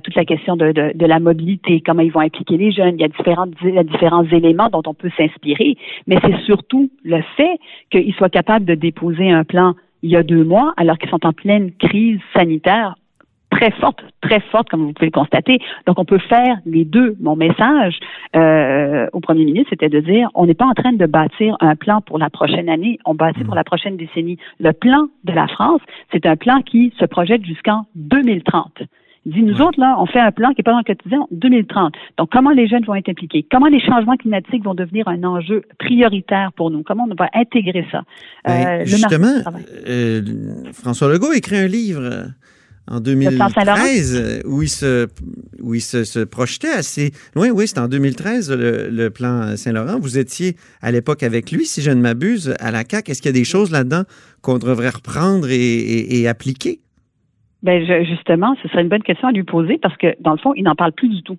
toute 0.03 0.15
la 0.15 0.25
question 0.25 0.57
de, 0.57 0.71
de, 0.93 1.05
la 1.05 1.19
mobilité, 1.19 1.81
comment 1.85 2.01
ils 2.01 2.11
vont 2.11 2.19
impliquer 2.21 2.57
les 2.57 2.71
jeunes. 2.71 2.95
Il 2.95 3.01
y 3.01 3.05
a 3.05 3.07
différents, 3.07 3.47
il 3.63 3.75
y 3.75 3.77
a 3.77 3.83
différents 3.83 4.25
éléments 4.25 4.69
dont 4.69 4.81
on 4.85 4.93
peut 4.93 5.11
s'inspirer, 5.15 5.77
mais 6.07 6.17
c'est 6.21 6.39
surtout 6.41 6.89
le 7.03 7.21
fait 7.37 7.57
qu'ils 7.91 8.13
soient 8.15 8.29
capables 8.29 8.65
de 8.65 8.75
déposer 8.75 9.31
un 9.31 9.43
plan 9.43 9.75
il 10.01 10.11
y 10.11 10.17
a 10.17 10.23
deux 10.23 10.43
mois, 10.43 10.73
alors 10.77 10.97
qu'ils 10.97 11.09
sont 11.09 11.25
en 11.25 11.33
pleine 11.33 11.71
crise 11.71 12.19
sanitaire 12.33 12.95
très 13.55 13.71
forte, 13.71 13.99
très 14.21 14.39
forte, 14.51 14.69
comme 14.69 14.81
vous 14.81 14.93
pouvez 14.93 15.07
le 15.07 15.11
constater. 15.11 15.59
Donc, 15.87 15.97
on 15.99 16.05
peut 16.05 16.19
faire 16.19 16.57
les 16.65 16.85
deux. 16.85 17.15
Mon 17.21 17.35
message 17.35 17.97
euh, 18.35 19.07
au 19.13 19.19
premier 19.19 19.45
ministre, 19.45 19.69
c'était 19.69 19.89
de 19.89 19.99
dire, 19.99 20.29
on 20.35 20.45
n'est 20.45 20.53
pas 20.53 20.65
en 20.65 20.73
train 20.73 20.93
de 20.93 21.05
bâtir 21.05 21.55
un 21.61 21.75
plan 21.75 22.01
pour 22.01 22.17
la 22.17 22.29
prochaine 22.29 22.69
année, 22.69 22.99
on 23.05 23.15
bâtit 23.15 23.43
pour 23.43 23.55
la 23.55 23.63
prochaine 23.63 23.97
décennie. 23.97 24.37
Le 24.59 24.73
plan 24.73 25.07
de 25.23 25.31
la 25.33 25.47
France, 25.47 25.81
c'est 26.11 26.25
un 26.25 26.35
plan 26.35 26.61
qui 26.61 26.93
se 26.99 27.05
projette 27.05 27.45
jusqu'en 27.45 27.85
2030. 27.95 28.83
Il 29.27 29.33
dit, 29.33 29.41
nous 29.41 29.59
autres, 29.59 29.79
là, 29.79 29.95
on 29.97 30.05
fait 30.05 30.19
un 30.19 30.31
plan 30.31 30.49
qui 30.49 30.57
n'est 30.59 30.63
pas 30.63 30.71
dans 30.71 30.77
le 30.77 30.83
quotidien 30.83 31.25
2030. 31.31 31.95
Donc, 32.17 32.29
comment 32.31 32.51
les 32.51 32.67
jeunes 32.67 32.85
vont 32.85 32.93
être 32.93 33.09
impliqués? 33.09 33.43
Comment 33.49 33.67
les 33.67 33.79
changements 33.79 34.17
climatiques 34.17 34.63
vont 34.63 34.75
devenir 34.75 35.07
un 35.07 35.23
enjeu 35.23 35.63
prioritaire 35.79 36.51
pour 36.55 36.69
nous? 36.69 36.83
Comment 36.83 37.07
on 37.09 37.15
va 37.15 37.29
intégrer 37.33 37.87
ça? 37.91 38.03
Ben, 38.45 38.81
euh, 38.81 38.85
justement, 38.85 39.33
euh, 39.87 40.21
François 40.73 41.11
Legault 41.11 41.33
écrit 41.33 41.57
un 41.57 41.67
livre 41.67 42.27
en 42.87 42.99
2013, 42.99 44.43
où 44.45 44.61
il 44.61 44.69
se, 44.69 45.07
où 45.61 45.73
il 45.73 45.81
se, 45.81 46.23
projetait 46.23 46.71
assez 46.71 47.11
loin. 47.35 47.49
Oui, 47.49 47.67
c'était 47.67 47.79
en 47.79 47.87
2013, 47.87 48.51
le, 48.51 49.09
plan 49.09 49.55
Saint-Laurent. 49.57 49.99
Vous 49.99 50.17
étiez 50.17 50.55
à 50.81 50.91
l'époque 50.91 51.23
avec 51.23 51.51
lui, 51.51 51.65
si 51.65 51.81
je 51.81 51.91
ne 51.91 52.01
m'abuse, 52.01 52.53
à 52.59 52.71
la 52.71 52.83
CAQ. 52.89 53.11
Est-ce 53.11 53.21
qu'il 53.21 53.29
y 53.29 53.35
a 53.35 53.39
des 53.39 53.45
choses 53.45 53.71
là-dedans 53.71 54.03
qu'on 54.41 54.57
devrait 54.57 54.89
reprendre 54.89 55.47
et, 55.49 56.27
appliquer? 56.27 56.79
Bien, 57.63 57.79
justement, 58.03 58.55
ce 58.61 58.67
serait 58.67 58.81
une 58.81 58.89
bonne 58.89 59.03
question 59.03 59.27
à 59.27 59.31
lui 59.31 59.43
poser 59.43 59.79
parce 59.81 59.97
que, 59.97 60.15
dans 60.19 60.33
le 60.33 60.37
fond, 60.37 60.53
il 60.55 60.63
n'en 60.63 60.75
parle 60.75 60.91
plus 60.91 61.09
du 61.09 61.23
tout. 61.23 61.37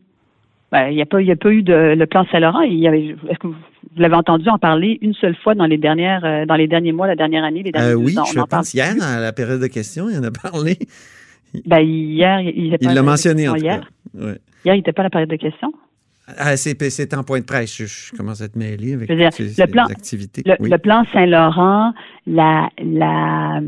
Ben, 0.73 0.89
il 0.89 0.97
n'y 0.97 1.03
a, 1.03 1.07
pas, 1.07 1.19
a 1.19 1.37
pas 1.37 1.51
eu 1.51 1.63
de 1.63 1.95
le 1.97 2.07
plan 2.07 2.27
Saint-Laurent. 2.33 2.63
Est-ce 2.63 3.39
que 3.39 3.47
vous, 3.47 3.55
l'avez 3.97 4.17
entendu 4.17 4.49
en 4.49 4.59
parler 4.59 4.99
une 5.01 5.15
seule 5.15 5.37
fois 5.37 5.55
dans 5.55 5.67
les 5.67 5.79
dernières, 5.79 6.25
euh, 6.25 6.45
dans 6.45 6.57
les 6.57 6.67
derniers 6.67 6.91
mois, 6.91 7.07
la 7.07 7.15
dernière 7.15 7.45
année, 7.45 7.63
les 7.63 7.71
derniers 7.71 7.93
euh, 7.93 7.95
oui, 7.95 8.15
je 8.15 8.41
pense 8.41 8.75
hier, 8.75 8.95
à 9.01 9.21
la 9.21 9.33
période 9.33 9.61
de 9.61 9.67
questions, 9.69 10.09
il 10.11 10.19
en 10.19 10.25
a 10.25 10.31
parlé. 10.51 10.77
Ben, 11.65 11.81
hier, 11.81 12.41
il 12.41 12.77
Il 12.81 12.95
l'a 12.95 13.03
mentionné, 13.03 13.49
en 13.49 13.55
hier. 13.55 13.89
Hier, 14.15 14.39
il 14.65 14.79
n'était 14.79 14.93
pas 14.93 15.03
à 15.03 15.05
la 15.05 15.11
période 15.11 15.31
de 15.31 15.37
questions. 15.37 15.73
Ah, 16.37 16.57
c'est 16.57 17.15
en 17.15 17.23
point 17.23 17.41
de 17.41 17.45
presse. 17.45 17.77
Je, 17.77 18.17
commence 18.17 18.43
à 18.43 18.47
être 18.47 18.57
mêlé 18.57 18.95
avec 18.95 19.09
le 19.09 19.67
plan, 19.67 19.85
activités. 19.87 20.43
Le, 20.45 20.77
plan 20.79 21.05
Saint-Laurent, 21.13 21.93
la, 22.27 22.69
la, 22.79 23.61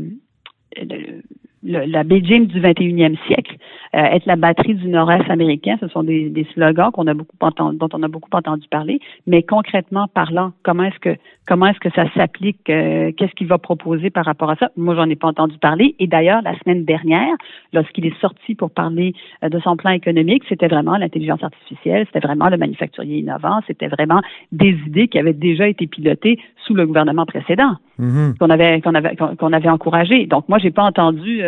la 1.63 2.03
Beijing 2.03 2.47
du 2.47 2.61
21e 2.61 3.17
siècle, 3.27 3.57
euh, 3.95 3.97
être 3.99 4.25
la 4.25 4.35
batterie 4.35 4.75
du 4.75 4.87
nord-est 4.87 5.29
américain, 5.29 5.77
ce 5.79 5.87
sont 5.87 6.03
des, 6.03 6.29
des 6.29 6.45
slogans 6.53 6.91
qu'on 6.91 7.07
a 7.07 7.13
beaucoup 7.13 7.35
entendu, 7.41 7.77
dont 7.77 7.89
on 7.93 8.03
a 8.03 8.07
beaucoup 8.07 8.29
entendu 8.33 8.67
parler. 8.69 8.99
Mais 9.27 9.43
concrètement 9.43 10.07
parlant, 10.07 10.51
comment 10.63 10.83
est-ce 10.83 10.99
que 10.99 11.15
comment 11.47 11.65
est-ce 11.65 11.79
que 11.79 11.89
ça 11.95 12.05
s'applique 12.13 12.69
euh, 12.69 13.11
Qu'est-ce 13.17 13.33
qu'il 13.33 13.47
va 13.47 13.57
proposer 13.57 14.11
par 14.11 14.23
rapport 14.23 14.51
à 14.51 14.55
ça? 14.55 14.69
Moi, 14.77 14.93
j'en 14.93 15.09
ai 15.09 15.15
pas 15.15 15.27
entendu 15.27 15.57
parler. 15.57 15.95
Et 15.97 16.05
d'ailleurs, 16.05 16.43
la 16.43 16.55
semaine 16.59 16.85
dernière, 16.85 17.33
lorsqu'il 17.73 18.05
est 18.05 18.17
sorti 18.21 18.53
pour 18.53 18.69
parler 18.69 19.13
euh, 19.43 19.49
de 19.49 19.59
son 19.59 19.75
plan 19.75 19.89
économique, 19.89 20.43
c'était 20.47 20.67
vraiment 20.67 20.97
l'intelligence 20.97 21.43
artificielle, 21.43 22.05
c'était 22.05 22.25
vraiment 22.25 22.49
le 22.49 22.57
manufacturier 22.57 23.17
innovant, 23.17 23.61
c'était 23.65 23.87
vraiment 23.87 24.21
des 24.51 24.77
idées 24.85 25.07
qui 25.07 25.17
avaient 25.17 25.33
déjà 25.33 25.67
été 25.67 25.87
pilotées 25.87 26.39
sous 26.67 26.75
le 26.75 26.85
gouvernement 26.85 27.25
précédent, 27.25 27.73
mm-hmm. 27.99 28.37
qu'on 28.37 28.49
avait 28.51 28.81
qu'on 28.81 28.93
avait 28.93 29.15
qu'on 29.15 29.51
avait 29.51 29.69
encouragé. 29.69 30.27
Donc 30.27 30.47
moi, 30.47 30.59
j'ai 30.59 30.71
pas 30.71 30.83
entendu 30.83 31.41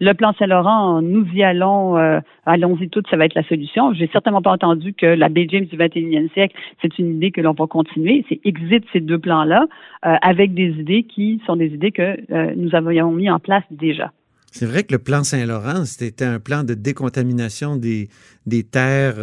le 0.00 0.12
plan 0.12 0.32
Saint-Laurent, 0.38 1.02
nous 1.02 1.26
y 1.34 1.42
allons 1.42 1.96
euh, 1.96 2.20
allons-y 2.44 2.88
toutes, 2.88 3.08
ça 3.08 3.16
va 3.16 3.24
être 3.24 3.34
la 3.34 3.42
solution. 3.44 3.92
J'ai 3.92 4.08
certainement 4.08 4.42
pas 4.42 4.52
entendu 4.52 4.94
que 4.94 5.06
la 5.06 5.28
James 5.34 5.66
du 5.66 5.76
21e 5.76 6.32
siècle, 6.32 6.56
c'est 6.80 6.98
une 6.98 7.16
idée 7.16 7.30
que 7.30 7.40
l'on 7.40 7.52
va 7.52 7.66
continuer. 7.66 8.24
C'est 8.28 8.40
exit 8.44 8.84
ces 8.92 9.00
deux 9.00 9.18
plans-là 9.18 9.66
euh, 10.04 10.16
avec 10.22 10.54
des 10.54 10.70
idées 10.70 11.02
qui 11.02 11.40
sont 11.46 11.56
des 11.56 11.68
idées 11.74 11.92
que 11.92 12.16
euh, 12.32 12.54
nous 12.56 12.74
avions 12.74 13.10
mis 13.10 13.30
en 13.30 13.38
place 13.38 13.64
déjà. 13.70 14.12
C'est 14.52 14.66
vrai 14.66 14.84
que 14.84 14.92
le 14.92 14.98
plan 14.98 15.22
Saint-Laurent, 15.22 15.84
c'était 15.84 16.24
un 16.24 16.38
plan 16.38 16.64
de 16.64 16.72
décontamination 16.74 17.76
des, 17.76 18.08
des 18.46 18.64
terres 18.64 19.16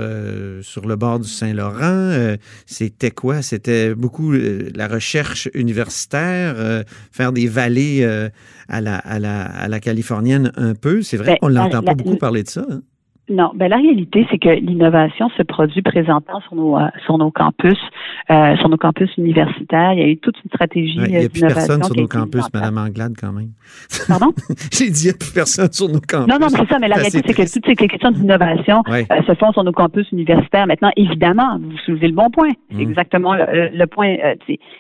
sur 0.62 0.88
le 0.88 0.96
bord 0.96 1.20
du 1.20 1.28
Saint-Laurent. 1.28 2.36
c'était 2.68 3.10
quoi? 3.10 3.42
C'était 3.42 3.96
beaucoup 3.96 4.32
la 4.32 4.88
recherche 4.88 5.50
universitaire, 5.56 6.84
faire 7.12 7.32
des 7.32 7.48
vallées 7.48 8.06
à 8.68 8.82
la, 8.82 8.98
à, 8.98 9.18
la, 9.18 9.44
à, 9.44 9.68
la, 9.68 9.80
californienne 9.80 10.52
un 10.56 10.76
peu. 10.76 11.02
C'est 11.02 11.18
vrai 11.18 11.32
ben, 11.32 11.38
qu'on 11.42 11.50
ne 11.50 11.56
l'entend 11.56 11.82
pas 11.82 11.96
beaucoup 11.96 12.18
parler 12.18 12.44
de 12.44 12.50
ça. 12.50 12.66
Hein? 12.70 12.82
Non, 13.30 13.52
ben 13.56 13.70
la 13.70 13.78
réalité, 13.78 14.28
c'est 14.30 14.38
que 14.38 14.50
l'innovation 14.50 15.30
se 15.38 15.44
produit 15.44 15.82
présentement 15.82 16.42
sur 16.42 16.56
nos 16.56 16.78
euh, 16.78 16.88
sur 17.06 17.18
nos 17.18 17.32
campus, 17.32 17.78
euh, 18.30 18.56
sur 18.58 18.68
nos 18.68 18.76
campus 18.76 19.10
universitaires. 19.18 19.94
Il 19.94 20.00
y 20.00 20.04
a 20.04 20.08
eu 20.08 20.18
toute 20.18 20.36
une 20.44 20.50
stratégie 20.50 21.00
ouais, 21.00 21.06
Il 21.10 21.18
n'y 21.20 21.26
a 21.26 21.30
plus 21.30 21.40
personne 21.42 21.82
sur 21.84 21.96
nos 21.96 22.08
campus, 22.08 22.44
Madame 22.54 22.78
Anglade, 22.78 23.14
quand 23.20 23.32
même. 23.32 23.52
Pardon? 24.10 24.34
J'ai 24.74 24.90
dit 24.90 25.04
il 25.04 25.08
n'y 25.08 25.12
a 25.12 25.18
plus 25.18 25.32
personne 25.34 25.72
sur 25.72 25.88
nos 25.88 26.02
campus. 26.02 26.28
Non, 26.28 26.38
non, 26.38 26.48
mais 26.52 26.58
c'est 26.60 26.68
ça, 26.68 26.80
mais 26.80 26.90
la 26.90 26.96
réalité, 26.96 27.22
c'est 27.26 27.34
que 27.34 27.54
toutes 27.54 27.66
ces 27.66 27.88
questions 27.88 28.12
d'innovation 28.12 28.84
Ouais. 28.90 29.06
euh, 29.12 29.22
se 29.26 29.34
font 29.36 29.54
sur 29.54 29.64
nos 29.64 29.72
campus 29.72 30.12
universitaires. 30.12 30.68
Maintenant, 30.68 30.92
évidemment, 30.98 31.58
vous 31.62 31.78
soulevez 31.86 32.08
le 32.10 32.16
bon 32.16 32.30
point. 32.30 32.50
C'est 32.72 32.78
Mm. 32.78 32.90
exactement 32.90 33.36
le, 33.36 33.70
le 33.74 33.88
point. 33.88 34.16
euh, 34.24 34.36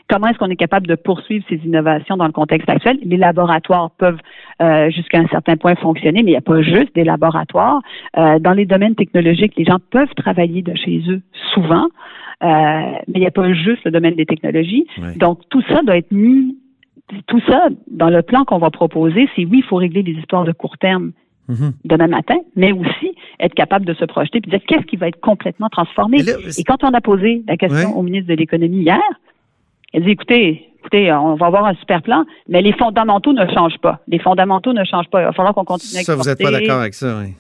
comment 0.10 0.28
est-ce 0.28 0.38
qu'on 0.38 0.50
est 0.50 0.58
capable 0.58 0.88
de 0.88 0.96
poursuivre 0.96 1.46
ces 1.48 1.62
innovations 1.64 2.18
dans 2.18 2.26
le 2.28 2.34
contexte 2.34 2.68
actuel? 2.70 2.98
Les 3.04 3.18
laboratoires 3.18 3.92
peuvent 3.92 4.20
euh, 4.62 4.90
jusqu'à 4.92 5.20
un 5.20 5.28
certain 5.28 5.56
point 5.56 5.76
fonctionner, 5.76 6.24
mais 6.24 6.32
il 6.32 6.34
n'y 6.34 6.38
a 6.38 6.42
pas 6.42 6.62
juste 6.62 6.94
des 6.94 7.04
laboratoires. 7.06 7.80
Euh, 8.18 8.33
dans 8.40 8.54
les 8.54 8.66
domaines 8.66 8.96
technologiques, 8.96 9.54
les 9.58 9.66
gens 9.66 9.78
peuvent 9.92 10.14
travailler 10.16 10.62
de 10.62 10.74
chez 10.76 11.02
eux 11.10 11.22
souvent, 11.54 11.86
euh, 12.44 12.48
mais 13.08 13.14
il 13.16 13.20
n'y 13.22 13.28
a 13.28 13.32
pas 13.32 13.52
juste 13.54 13.84
le 13.86 13.92
domaine 13.92 14.16
des 14.16 14.26
technologies. 14.26 14.86
Ouais. 15.02 15.16
Donc, 15.18 15.40
tout 15.50 15.62
ça 15.70 15.82
doit 15.84 15.98
être 15.98 16.12
mis, 16.12 16.58
tout 17.28 17.42
ça, 17.48 17.68
dans 17.90 18.10
le 18.10 18.22
plan 18.22 18.44
qu'on 18.46 18.58
va 18.60 18.70
proposer, 18.70 19.28
c'est 19.36 19.46
oui, 19.46 19.58
il 19.60 19.64
faut 19.64 19.78
régler 19.78 20.04
des 20.04 20.12
histoires 20.14 20.44
de 20.46 20.52
court 20.52 20.78
terme 20.78 21.12
Mhm. 21.50 21.74
demain 21.84 22.08
matin, 22.08 22.38
mais 22.56 22.72
aussi 22.72 23.12
être 23.42 23.54
capable 23.54 23.86
de 23.86 23.94
se 23.96 24.06
projeter 24.06 24.38
et 24.38 24.50
dire 24.50 24.62
qu'est-ce 24.66 24.86
qui 24.86 24.96
va 24.96 25.10
être 25.10 25.20
complètement 25.20 25.68
transformé. 25.68 26.24
Là, 26.24 26.34
Et 26.58 26.64
quand 26.64 26.84
on 26.86 26.94
a 26.94 27.02
posé 27.02 27.44
la 27.48 27.58
question 27.58 27.90
Ouais. 27.90 27.96
au 27.98 28.02
ministre 28.02 28.30
de 28.30 28.34
l'Économie 28.36 28.78
hier, 28.84 29.02
elle 29.92 30.06
dit 30.06 30.12
écoutez, 30.12 30.70
écoutez, 30.80 31.12
on 31.12 31.36
va 31.36 31.48
avoir 31.48 31.66
un 31.66 31.74
super 31.76 32.02
plan, 32.02 32.24
mais 32.48 32.62
les 32.62 32.72
fondamentaux 32.72 33.34
ne 33.34 33.46
changent 33.54 33.78
pas. 33.82 34.00
Les 34.08 34.20
fondamentaux 34.20 34.72
ne 34.72 34.86
changent 34.86 35.10
pas. 35.10 35.22
Il 35.22 35.26
va 35.26 35.34
falloir 35.34 35.54
qu'on 35.54 35.66
continue 35.66 36.00
à 36.00 36.04
Ça, 36.04 36.16
vous 36.16 36.24
n'êtes 36.24 36.38
pas 36.38 36.44
exporter. 36.46 36.66
d'accord 36.68 36.80
avec 36.82 36.94
ça, 36.94 37.20
oui. 37.22 37.34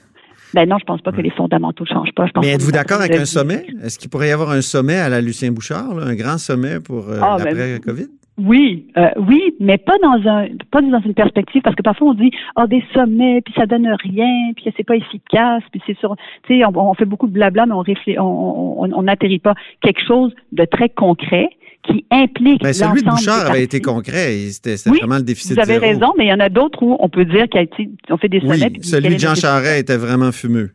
Ben 0.53 0.69
non, 0.69 0.77
je 0.79 0.85
pense 0.85 1.01
pas 1.01 1.11
que 1.11 1.21
les 1.21 1.31
fondamentaux 1.31 1.85
changent 1.85 2.13
pas. 2.15 2.27
Je 2.27 2.31
pense 2.31 2.43
Mais 2.43 2.51
êtes-vous 2.51 2.71
d'accord 2.71 2.99
avec 2.99 3.15
un 3.15 3.25
sommet? 3.25 3.65
Est-ce 3.83 3.97
qu'il 3.97 4.09
pourrait 4.09 4.29
y 4.29 4.31
avoir 4.31 4.51
un 4.51 4.61
sommet 4.61 4.95
à 4.95 5.09
la 5.09 5.21
Lucien 5.21 5.51
Bouchard, 5.51 5.95
là, 5.95 6.05
un 6.05 6.15
grand 6.15 6.37
sommet 6.37 6.79
pour 6.79 7.09
euh, 7.09 7.19
Ah, 7.21 7.37
ben, 7.37 7.45
l'après-COVID? 7.45 8.07
Oui, 8.37 8.87
euh, 8.97 9.09
oui, 9.27 9.55
mais 9.59 9.77
pas 9.77 9.97
dans 10.01 10.27
un 10.27 10.47
pas 10.71 10.81
dans 10.81 11.01
une 11.01 11.13
perspective 11.13 11.61
parce 11.61 11.75
que 11.75 11.83
parfois 11.83 12.09
on 12.09 12.13
dit 12.15 12.31
ah 12.55 12.65
des 12.65 12.83
sommets 12.91 13.41
puis 13.41 13.53
ça 13.55 13.67
donne 13.67 13.87
rien 13.87 14.53
puis 14.55 14.73
c'est 14.75 14.83
pas 14.83 14.95
efficace 14.95 15.61
puis 15.71 15.79
c'est 15.85 15.95
sur 15.99 16.15
tu 16.47 16.57
sais 16.57 16.65
on, 16.65 16.75
on 16.75 16.95
fait 16.95 17.05
beaucoup 17.05 17.27
de 17.27 17.31
blabla 17.31 17.67
mais 17.67 17.73
on 17.73 17.81
réfléchit 17.81 18.19
on 18.19 18.81
on 18.81 18.91
on 18.91 19.03
n'atterrit 19.03 19.37
pas 19.37 19.53
quelque 19.81 20.01
chose 20.03 20.33
de 20.51 20.65
très 20.65 20.89
concret 20.89 21.49
qui 21.83 22.05
implique 22.11 22.61
Ben, 22.61 22.73
celui 22.73 23.01
de 23.03 23.09
Bouchard 23.09 23.49
avait 23.49 23.63
été 23.63 23.81
concret. 23.81 24.35
et 24.35 24.49
C'était 24.51 24.75
Oui, 24.89 24.99
vraiment 24.99 25.17
le 25.17 25.23
déficit 25.23 25.53
Vous 25.53 25.59
avez 25.59 25.79
zéro. 25.79 25.85
raison, 25.85 26.13
mais 26.17 26.25
il 26.25 26.29
y 26.29 26.33
en 26.33 26.39
a 26.39 26.49
d'autres 26.49 26.81
où 26.83 26.95
on 26.99 27.09
peut 27.09 27.25
dire 27.25 27.47
qu'il 27.49 27.59
a 27.59 27.63
été 27.63 27.89
on 28.09 28.17
fait 28.17 28.29
des 28.29 28.39
sommets. 28.39 28.71
Oui, 28.73 28.83
celui 28.83 29.15
de 29.15 29.19
Jean 29.19 29.35
Charest 29.35 29.79
était 29.81 29.97
vraiment 29.97 30.31
fumeux. 30.31 30.71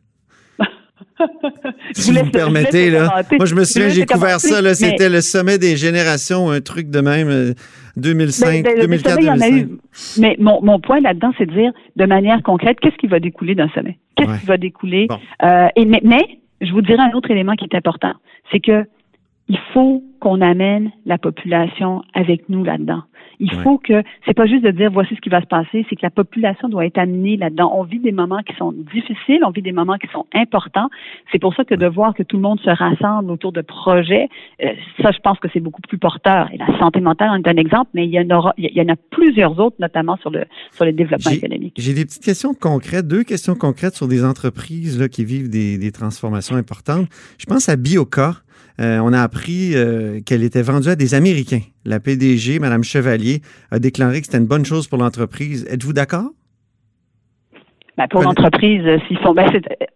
Si 1.92 2.12
vous 2.12 2.18
vous 2.20 2.26
me 2.26 2.30
permettez, 2.30 2.90
là. 2.90 3.08
commenter. 3.08 3.36
Moi, 3.38 3.46
je 3.46 3.54
me 3.56 3.64
souviens, 3.64 3.88
j'ai 3.88 4.06
couvert 4.06 4.38
ça, 4.40 4.60
là. 4.62 4.68
mais- 4.70 4.74
C'était 4.74 5.08
le 5.08 5.20
sommet 5.20 5.58
des 5.58 5.76
générations, 5.76 6.50
un 6.50 6.60
truc 6.60 6.90
de 6.90 7.00
même, 7.00 7.28
euh, 7.28 7.54
2005, 7.96 8.46
Ben, 8.46 8.62
ben, 8.62 8.74
le 8.76 8.80
2004, 8.82 9.14
sommet, 9.14 9.22
il 9.22 9.26
y 9.26 9.30
en 9.30 9.32
a 9.40 9.50
2005. 9.50 9.66
eu. 9.72 10.20
Mais 10.20 10.36
mon, 10.38 10.62
mon 10.62 10.78
point 10.78 11.00
là-dedans, 11.00 11.32
c'est 11.36 11.46
de 11.46 11.52
dire 11.52 11.72
de 11.96 12.04
manière 12.06 12.40
concrète, 12.44 12.78
qu'est-ce 12.80 12.96
qui 12.96 13.08
va 13.08 13.18
découler 13.18 13.54
d'un 13.56 13.68
sommet? 13.70 13.98
Qu'est-ce 14.16 14.30
Ouais. 14.30 14.38
qui 14.38 14.46
va 14.46 14.56
découler? 14.58 15.06
Bon. 15.08 15.18
Euh, 15.42 15.66
et, 15.74 15.84
mais, 15.86 16.00
mais, 16.04 16.24
je 16.60 16.70
vous 16.72 16.82
dirais 16.82 17.02
un 17.02 17.16
autre 17.16 17.30
élément 17.32 17.54
qui 17.56 17.64
est 17.64 17.76
important. 17.76 18.12
C'est 18.52 18.60
que 18.60 18.84
il 19.48 19.58
faut 19.72 20.02
qu'on 20.20 20.40
amène 20.40 20.90
la 21.06 21.18
population 21.18 22.02
avec 22.14 22.48
nous 22.48 22.64
là-dedans. 22.64 23.02
Il 23.40 23.52
faut 23.52 23.78
que, 23.78 24.02
c'est 24.26 24.34
pas 24.34 24.46
juste 24.46 24.64
de 24.64 24.72
dire 24.72 24.90
voici 24.90 25.14
ce 25.14 25.20
qui 25.20 25.28
va 25.28 25.40
se 25.40 25.46
passer, 25.46 25.86
c'est 25.88 25.94
que 25.94 26.02
la 26.02 26.10
population 26.10 26.68
doit 26.68 26.84
être 26.86 26.98
amenée 26.98 27.36
là-dedans. 27.36 27.72
On 27.72 27.84
vit 27.84 28.00
des 28.00 28.10
moments 28.10 28.42
qui 28.42 28.54
sont 28.56 28.72
difficiles, 28.72 29.40
on 29.44 29.50
vit 29.50 29.62
des 29.62 29.72
moments 29.72 29.96
qui 29.96 30.08
sont 30.08 30.26
importants. 30.34 30.88
C'est 31.30 31.38
pour 31.38 31.54
ça 31.54 31.64
que 31.64 31.76
de 31.76 31.86
voir 31.86 32.14
que 32.14 32.24
tout 32.24 32.36
le 32.36 32.42
monde 32.42 32.58
se 32.60 32.70
rassemble 32.70 33.30
autour 33.30 33.52
de 33.52 33.60
projets, 33.60 34.28
euh, 34.62 34.72
ça, 35.00 35.12
je 35.12 35.18
pense 35.20 35.38
que 35.38 35.48
c'est 35.52 35.60
beaucoup 35.60 35.80
plus 35.82 35.98
porteur. 35.98 36.48
Et 36.52 36.58
la 36.58 36.78
santé 36.80 37.00
mentale 37.00 37.30
en 37.30 37.36
est 37.36 37.48
un 37.48 37.56
exemple, 37.56 37.90
mais 37.94 38.06
il 38.06 38.10
y 38.10 38.18
en 38.18 38.28
aura, 38.36 38.54
il 38.58 38.72
y 38.72 38.80
en 38.80 38.88
a 38.88 38.96
plusieurs 38.96 39.58
autres, 39.60 39.76
notamment 39.78 40.16
sur 40.16 40.30
le, 40.30 40.44
sur 40.72 40.84
le 40.84 40.92
développement 40.92 41.30
économique. 41.30 41.74
J'ai 41.78 41.94
des 41.94 42.04
petites 42.04 42.24
questions 42.24 42.54
concrètes, 42.54 43.06
deux 43.06 43.22
questions 43.22 43.54
concrètes 43.54 43.94
sur 43.94 44.08
des 44.08 44.24
entreprises 44.24 45.00
là, 45.00 45.08
qui 45.08 45.24
vivent 45.24 45.48
des, 45.48 45.78
des 45.78 45.92
transformations 45.92 46.56
importantes. 46.56 47.06
Je 47.38 47.46
pense 47.46 47.68
à 47.68 47.76
Bioca. 47.76 48.32
Euh, 48.80 48.98
on 49.00 49.12
a 49.12 49.20
appris 49.22 49.74
euh, 49.74 50.20
qu'elle 50.20 50.42
était 50.42 50.62
vendue 50.62 50.88
à 50.88 50.96
des 50.96 51.14
Américains. 51.14 51.62
La 51.84 51.98
PDG, 52.00 52.58
Mme 52.58 52.84
Chevalier, 52.84 53.42
a 53.70 53.78
déclaré 53.78 54.20
que 54.20 54.26
c'était 54.26 54.38
une 54.38 54.46
bonne 54.46 54.64
chose 54.64 54.86
pour 54.86 54.98
l'entreprise. 54.98 55.66
Êtes-vous 55.68 55.92
d'accord? 55.92 56.30
Ben, 57.98 58.06
pour 58.08 58.22
l'entreprise, 58.22 58.82
euh, 58.86 58.98
s'ils 59.08 59.18
font, 59.18 59.34
ben, 59.34 59.50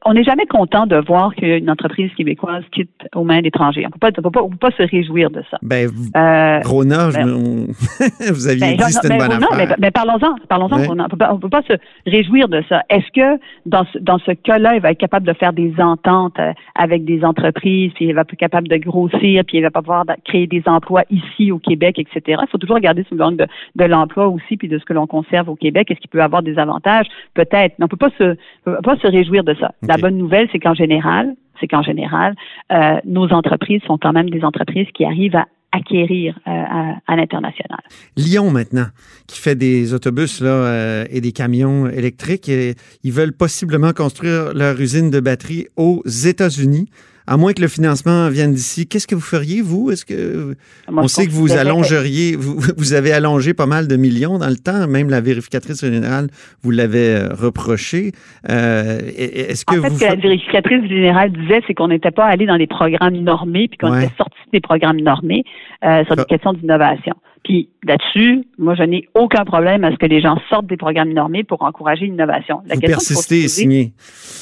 on 0.05 0.13
n'est 0.15 0.25
jamais 0.25 0.45
content 0.47 0.87
de 0.87 0.97
voir 0.97 1.33
qu'une 1.37 1.71
entreprise 1.71 2.11
québécoise 2.17 2.65
quitte 2.73 2.91
aux 3.15 3.23
mains 3.23 3.41
d'étrangers. 3.43 3.85
On 3.87 3.89
ne 3.89 3.93
peut 3.93 3.99
pas, 4.31 4.41
peut 4.43 4.57
peut 4.61 4.71
se 4.77 4.83
réjouir 4.91 5.31
de 5.31 5.43
ça. 5.51 5.59
Ben, 5.63 5.87
vous- 5.87 6.11
Euh, 6.17 6.59
Rona, 6.65 7.11
ben- 7.13 7.67
vous 8.33 8.49
aviez 8.49 8.77
Ben, 8.77 8.77
dit 8.77 8.93
c'était 8.93 9.09
ben, 9.09 9.15
une 9.15 9.29
bonne 9.29 9.41
non, 9.41 9.47
affaire. 9.53 9.69
mais, 9.69 9.75
mais 9.79 9.91
parlons-en, 9.93 10.35
parlons-en. 10.49 10.79
Ouais. 10.81 10.87
On 10.91 10.95
ne 10.97 11.07
peut, 11.39 11.49
pas- 11.49 11.63
se 11.63 11.75
réjouir 12.11 12.49
de 12.49 12.63
ça. 12.69 12.83
Est-ce 12.91 13.07
que 13.15 13.41
dans 13.67 13.85
ce, 13.93 13.99
dans 13.99 14.19
ce 14.19 14.33
cas-là, 14.33 14.75
il 14.75 14.81
va 14.81 14.91
être 14.91 14.99
capable 14.99 15.25
de 15.27 15.33
faire 15.33 15.53
des 15.53 15.73
ententes 15.79 16.39
euh, 16.41 16.53
avec 16.75 17.05
des 17.05 17.25
entreprises, 17.25 17.93
puis 17.95 18.07
il 18.07 18.15
va 18.15 18.23
être 18.23 18.35
capable 18.35 18.67
de 18.67 18.77
grossir, 18.79 19.45
puis 19.47 19.59
il 19.59 19.63
va 19.63 19.71
pouvoir 19.71 20.05
créer 20.25 20.49
des 20.49 20.63
emplois 20.67 21.05
ici 21.11 21.53
au 21.53 21.59
Québec, 21.61 22.01
etc. 22.01 22.41
Il 22.43 22.49
faut 22.51 22.59
toujours 22.59 22.77
regarder 22.77 23.05
sous 23.09 23.15
l'angle 23.15 23.37
de, 23.37 23.47
de 23.77 23.85
l'emploi 23.85 24.27
aussi, 24.27 24.57
puis 24.57 24.67
de 24.67 24.79
ce 24.79 24.85
que 24.85 24.93
l'on 24.93 25.07
conserve 25.07 25.49
au 25.49 25.55
Québec. 25.57 25.91
Est-ce 25.91 26.01
qu'il 26.01 26.11
peut 26.11 26.21
avoir 26.23 26.43
des 26.43 26.59
avantages? 26.59 27.07
Peut-être. 27.35 27.79
Peut 27.93 28.09
pas 28.09 28.11
se, 28.17 28.37
on 28.65 28.73
peut 28.73 28.83
pas 28.83 28.97
se 28.97 29.07
réjouir 29.07 29.45
de 29.45 29.55
ça. 29.61 29.73
La 29.83 29.99
bonne 29.99 30.17
nouvelle, 30.17 30.49
c'est 30.51 30.59
qu'en 30.59 30.73
général, 30.73 31.35
c'est 31.61 31.69
qu'en 31.69 31.83
général, 31.83 32.35
euh, 32.73 32.97
nos 33.05 33.29
entreprises 33.33 33.83
sont 33.87 33.99
quand 33.99 34.15
même 34.15 34.31
des 34.31 34.43
entreprises 34.45 34.87
qui 34.95 35.05
arrivent 35.05 35.37
à 35.37 35.47
acquérir 35.73 36.39
euh, 36.47 36.51
à, 36.51 36.95
à 37.07 37.17
l'international. 37.17 37.81
Lyon 38.17 38.51
maintenant, 38.51 38.87
qui 39.27 39.39
fait 39.39 39.55
des 39.55 39.93
autobus 39.93 40.41
là, 40.41 40.49
euh, 40.49 41.05
et 41.11 41.21
des 41.21 41.33
camions 41.33 41.87
électriques. 41.87 42.49
Et 42.49 42.77
ils 43.05 43.13
veulent 43.13 43.37
possiblement 43.37 43.93
construire 43.93 44.55
leur 44.55 44.81
usine 44.81 45.11
de 45.11 45.21
batterie 45.21 45.67
aux 45.77 46.03
États-Unis. 46.07 46.89
À 47.33 47.39
moins 47.39 47.55
que 47.55 47.63
le 47.63 47.69
financement 47.69 48.29
vienne 48.29 48.53
d'ici, 48.53 48.87
qu'est-ce 48.87 49.07
que 49.07 49.15
vous 49.15 49.23
feriez, 49.23 49.63
vous? 49.63 49.91
Est-ce 49.91 50.05
que 50.05 50.55
Moi, 50.91 51.05
on 51.05 51.09
sait 51.09 51.25
que 51.27 51.31
vous 51.33 51.53
allongeriez, 51.53 52.37
vous, 52.37 52.61
vous 52.77 52.93
avez 52.93 53.11
allongé 53.11 53.55
pas 53.55 53.65
mal 53.65 53.89
de 53.89 53.97
millions 53.97 54.37
dans 54.37 54.51
le 54.51 54.57
temps, 54.57 54.87
même 54.87 55.09
la 55.09 55.23
vérificatrice 55.23 55.81
générale 55.81 56.27
vous 56.63 56.71
l'avait 56.71 57.15
euh, 57.15 57.29
reproché. 57.33 58.13
Euh, 58.51 58.99
est-ce 59.17 59.65
que 59.65 59.79
En 59.79 59.83
fait, 59.83 59.89
vous 59.89 59.95
ce 59.99 60.01
que 60.05 60.09
la 60.11 60.17
vérificatrice 60.17 60.87
générale 60.91 61.33
disait, 61.33 61.63
c'est 61.67 61.73
qu'on 61.73 61.89
n'était 61.89 62.11
pas 62.11 62.27
allé 62.27 62.45
dans 62.45 62.57
les 62.57 62.67
programmes 62.67 63.17
normés, 63.17 63.69
puis 63.69 63.79
qu'on 63.79 63.93
Ouais. 63.93 64.05
était 64.05 64.15
sorti 64.19 64.37
des 64.53 64.61
programmes 64.61 65.01
normés 65.01 65.45
euh, 65.87 66.05
sur 66.05 66.17
des 66.17 66.23
Ah. 66.23 66.27
questions 66.29 66.53
d'innovation. 66.53 67.15
Puis 67.45 67.69
là-dessus, 67.85 68.45
moi, 68.59 68.75
je 68.77 68.83
n'ai 68.85 69.09
aucun 69.15 69.45
problème 69.45 69.83
à 69.85 69.91
ce 69.91 69.97
que 69.97 70.07
les 70.07 70.21
gens 70.21 70.37
sortent 70.49 70.67
des 70.67 70.77
programmes 70.77 71.13
normés 71.13 71.43
pour 71.43 71.63
encourager 71.63 72.07
l'innovation. 72.07 72.61
La 72.67 72.75
vous 72.77 72.81
question 72.81 72.97
persistez 72.99 73.39
et 73.39 73.43
poser- 73.43 73.49
signez? 73.49 73.93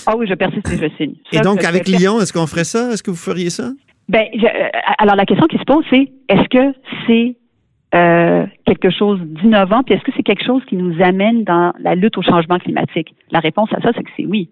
Ah 0.06 0.16
oui, 0.16 0.26
je 0.28 0.34
persiste 0.34 0.68
et 0.72 0.76
je 0.76 0.96
signe. 0.96 1.14
Et 1.32 1.36
Ça, 1.36 1.42
donc, 1.42 1.64
avec 1.64 1.88
Lyon, 1.88 2.20
est-ce 2.20 2.32
qu'on 2.32 2.46
ferait 2.46 2.64
ça? 2.64 2.90
Est-ce 2.92 3.02
que 3.02 3.10
vous 3.10 3.16
feriez 3.16 3.48
ça? 3.50 3.70
Ben, 4.08 4.24
je- 4.34 4.44
euh, 4.44 4.68
alors 4.98 5.16
la 5.16 5.24
question 5.24 5.46
qui 5.46 5.56
se 5.56 5.64
pose, 5.64 5.84
c'est 5.88 6.10
est-ce 6.28 6.48
que 6.48 6.76
c'est 7.06 7.36
euh, 7.94 8.46
quelque 8.66 8.90
chose 8.90 9.18
d'innovant, 9.22 9.82
puis 9.82 9.94
est-ce 9.94 10.02
que 10.04 10.12
c'est 10.16 10.22
quelque 10.22 10.44
chose 10.44 10.62
qui 10.68 10.76
nous 10.76 11.00
amène 11.02 11.42
dans 11.44 11.72
la 11.80 11.94
lutte 11.94 12.16
au 12.18 12.22
changement 12.22 12.58
climatique? 12.58 13.14
La 13.32 13.40
réponse 13.40 13.68
à 13.72 13.80
ça, 13.80 13.90
c'est 13.96 14.02
que 14.02 14.10
c'est 14.16 14.26
oui. 14.26 14.50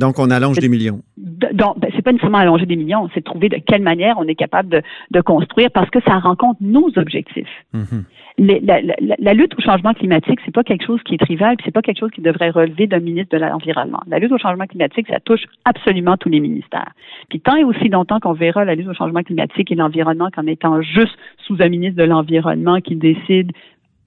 Donc, 0.00 0.18
on 0.18 0.30
allonge 0.30 0.58
des 0.58 0.68
millions. 0.68 1.00
Donc, 1.16 1.78
ben, 1.78 1.90
c'est 1.94 2.02
pas 2.02 2.10
nécessairement 2.12 2.38
allonger 2.38 2.66
des 2.66 2.76
millions, 2.76 3.08
c'est 3.14 3.20
de 3.20 3.24
trouver 3.24 3.48
de 3.48 3.58
quelle 3.64 3.82
manière 3.82 4.16
on 4.18 4.26
est 4.26 4.34
capable 4.34 4.68
de, 4.68 4.82
de 5.12 5.20
construire 5.20 5.70
parce 5.70 5.90
que 5.90 6.00
ça 6.02 6.18
rencontre 6.18 6.58
nos 6.60 6.90
objectifs. 6.96 7.46
Mhm. 7.72 8.04
Les- 8.38 8.60
la, 8.60 8.80
la- 8.80 8.94
la- 9.00 9.16
la 9.18 9.34
lutte 9.34 9.54
au 9.58 9.60
changement 9.60 9.92
climatique, 9.92 10.38
c'est 10.44 10.54
pas 10.54 10.62
quelque 10.64 10.84
chose 10.86 11.00
qui 11.04 11.14
est 11.14 11.18
trivial, 11.18 11.56
puis 11.56 11.64
c'est 11.66 11.72
pas 11.74 11.82
quelque 11.82 11.98
chose 12.00 12.10
qui 12.12 12.22
devrait 12.22 12.48
relever 12.50 12.86
d'un 12.86 13.00
ministre 13.00 13.36
de 13.36 13.42
l'environnement. 13.44 14.00
La 14.06 14.18
lutte 14.18 14.32
au 14.32 14.38
changement 14.38 14.66
climatique, 14.66 15.06
ça 15.08 15.20
touche 15.20 15.42
absolument 15.66 16.16
tous 16.16 16.30
les 16.30 16.40
ministères. 16.40 16.92
Puis 17.28 17.40
tant 17.40 17.56
et 17.56 17.64
aussi 17.64 17.88
longtemps 17.90 18.18
qu'on 18.20 18.32
verra 18.32 18.64
la 18.64 18.74
lutte 18.74 18.88
au 18.88 18.94
changement 18.94 19.22
climatique 19.22 19.70
et 19.70 19.74
l'environnement 19.74 20.28
comme 20.34 20.48
étant 20.48 20.80
juste 20.80 21.16
sous 21.46 21.56
un 21.60 21.68
ministre 21.68 21.96
de 22.00 22.04
l'environnement 22.04 22.80
qui 22.80 22.96
décide 22.96 23.52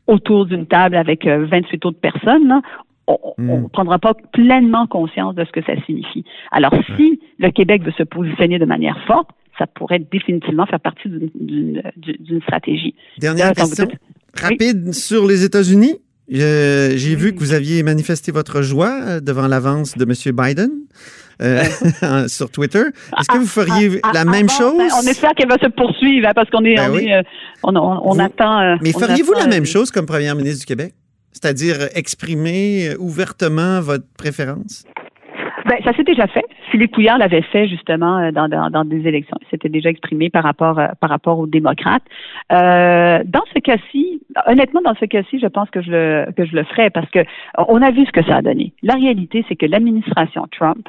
autour 0.08 0.46
d'une 0.48 0.66
table 0.66 0.96
avec 0.96 1.28
euh, 1.28 1.46
28 1.46 1.86
autres 1.86 2.00
personnes, 2.00 2.48
là, 2.48 2.62
on 3.08 3.18
ne 3.38 3.58
Mm. 3.58 3.70
prendra 3.70 4.00
pas 4.00 4.14
pleinement 4.32 4.88
conscience 4.88 5.36
de 5.36 5.44
ce 5.46 5.52
que 5.52 5.62
ça 5.66 5.74
signifie. 5.86 6.24
Alors, 6.52 6.74
si 6.96 7.20
le 7.40 7.50
Québec 7.52 7.84
veut 7.84 7.92
se 7.98 8.04
positionner 8.04 8.60
de 8.60 8.66
manière 8.66 8.98
forte, 9.08 9.30
ça 9.60 9.68
pourrait 9.68 10.00
définitivement 10.00 10.66
faire 10.66 10.80
partie 10.80 11.10
d'une- 11.10 11.82
stratégie. 12.48 12.96
Dernière 13.20 13.48
Là, 13.48 13.54
vous 13.58 13.62
question. 13.68 13.86
dites- 13.86 14.00
Rapide 14.42 14.94
sur 14.94 15.28
les 15.28 15.44
États-Unis. 15.44 16.00
Euh, 16.34 16.94
J'ai 16.96 17.16
vu 17.16 17.34
que 17.36 17.40
vous 17.40 17.54
aviez 17.54 17.84
manifesté 17.84 18.32
votre 18.32 18.62
joie 18.62 19.00
euh, 19.04 19.20
devant 19.20 19.48
l'avance 19.48 19.96
de 19.98 20.06
M. 20.06 20.36
Biden 20.36 20.70
euh, 21.42 21.62
sur 22.28 22.50
Twitter. 22.50 22.84
Est-ce 23.20 23.28
que 23.28 23.38
vous 23.38 23.46
feriez 23.46 24.00
Ah, 24.04 24.12
la 24.14 24.22
ah, 24.22 24.26
même 24.26 24.48
ah, 24.50 24.54
chose? 24.58 24.78
ben, 24.78 24.88
on 25.04 25.08
espère 25.08 25.34
qu'elle 25.36 25.50
va 25.50 25.58
se 25.58 25.68
poursuivre 25.68 26.28
hein, 26.28 26.32
parce 26.34 26.50
qu'on 26.50 26.64
est, 26.64 26.76
Ben 26.76 26.90
on, 26.92 26.96
oui. 26.96 27.08
est, 27.08 27.16
euh, 27.18 27.22
on, 27.64 27.76
on- 27.76 28.10
on 28.10 28.14
Vous- 28.14 28.22
attend. 28.22 28.60
euh, 28.62 28.76
Mais 28.82 28.94
feriez-vous 28.94 29.34
la 29.34 29.48
même 29.48 29.64
euh, 29.64 29.66
chose 29.66 29.92
comme 29.92 30.06
première 30.06 30.36
ministre 30.36 30.62
du 30.62 30.66
Québec? 30.66 30.94
C'est-à-dire 31.34 31.88
exprimer 31.96 32.90
euh, 32.90 32.96
ouvertement 33.00 33.82
votre 33.82 34.06
préférence? 34.18 34.86
Ben, 35.66 35.78
ça 35.84 35.94
s'est 35.94 36.04
déjà 36.04 36.28
fait. 36.28 36.44
Philippe 36.72 36.92
Couillard 36.92 37.18
l'avait 37.18 37.42
fait 37.42 37.68
justement 37.68 38.20
euh, 38.20 38.32
dans, 38.32 38.48
dans, 38.48 38.86
des 38.86 39.08
élections. 39.08 39.38
Il 39.42 39.48
s'était 39.50 39.70
déjà 39.70 39.90
exprimé 39.90 40.30
par 40.30 40.44
rapport 40.44 40.78
euh, 40.78 40.88
par 41.00 41.10
rapport 41.10 41.40
aux 41.40 41.48
démocrates. 41.48 42.04
Dans 42.50 43.46
ce 43.54 43.60
cas-ci, 43.60 44.22
honnêtement, 44.46 44.82
dans 44.82 44.96
ce 44.96 45.06
cas-ci, 45.06 45.40
je 45.40 45.48
pense 45.48 45.70
que 45.70 45.82
je 45.82 45.92
le 45.92 46.32
que 46.36 46.46
je 46.46 46.56
le 46.56 46.64
ferais 46.66 46.90
parce 46.90 47.10
que 47.10 47.20
on 47.68 47.82
a 47.82 47.92
vu 47.92 48.06
ce 48.06 48.12
que 48.12 48.24
ça 48.24 48.38
a 48.38 48.42
donné. 48.42 48.74
La 48.84 48.96
réalité, 48.96 49.46
c'est 49.48 49.56
que 49.56 49.66
l'administration 49.66 50.48
Trump 50.52 50.88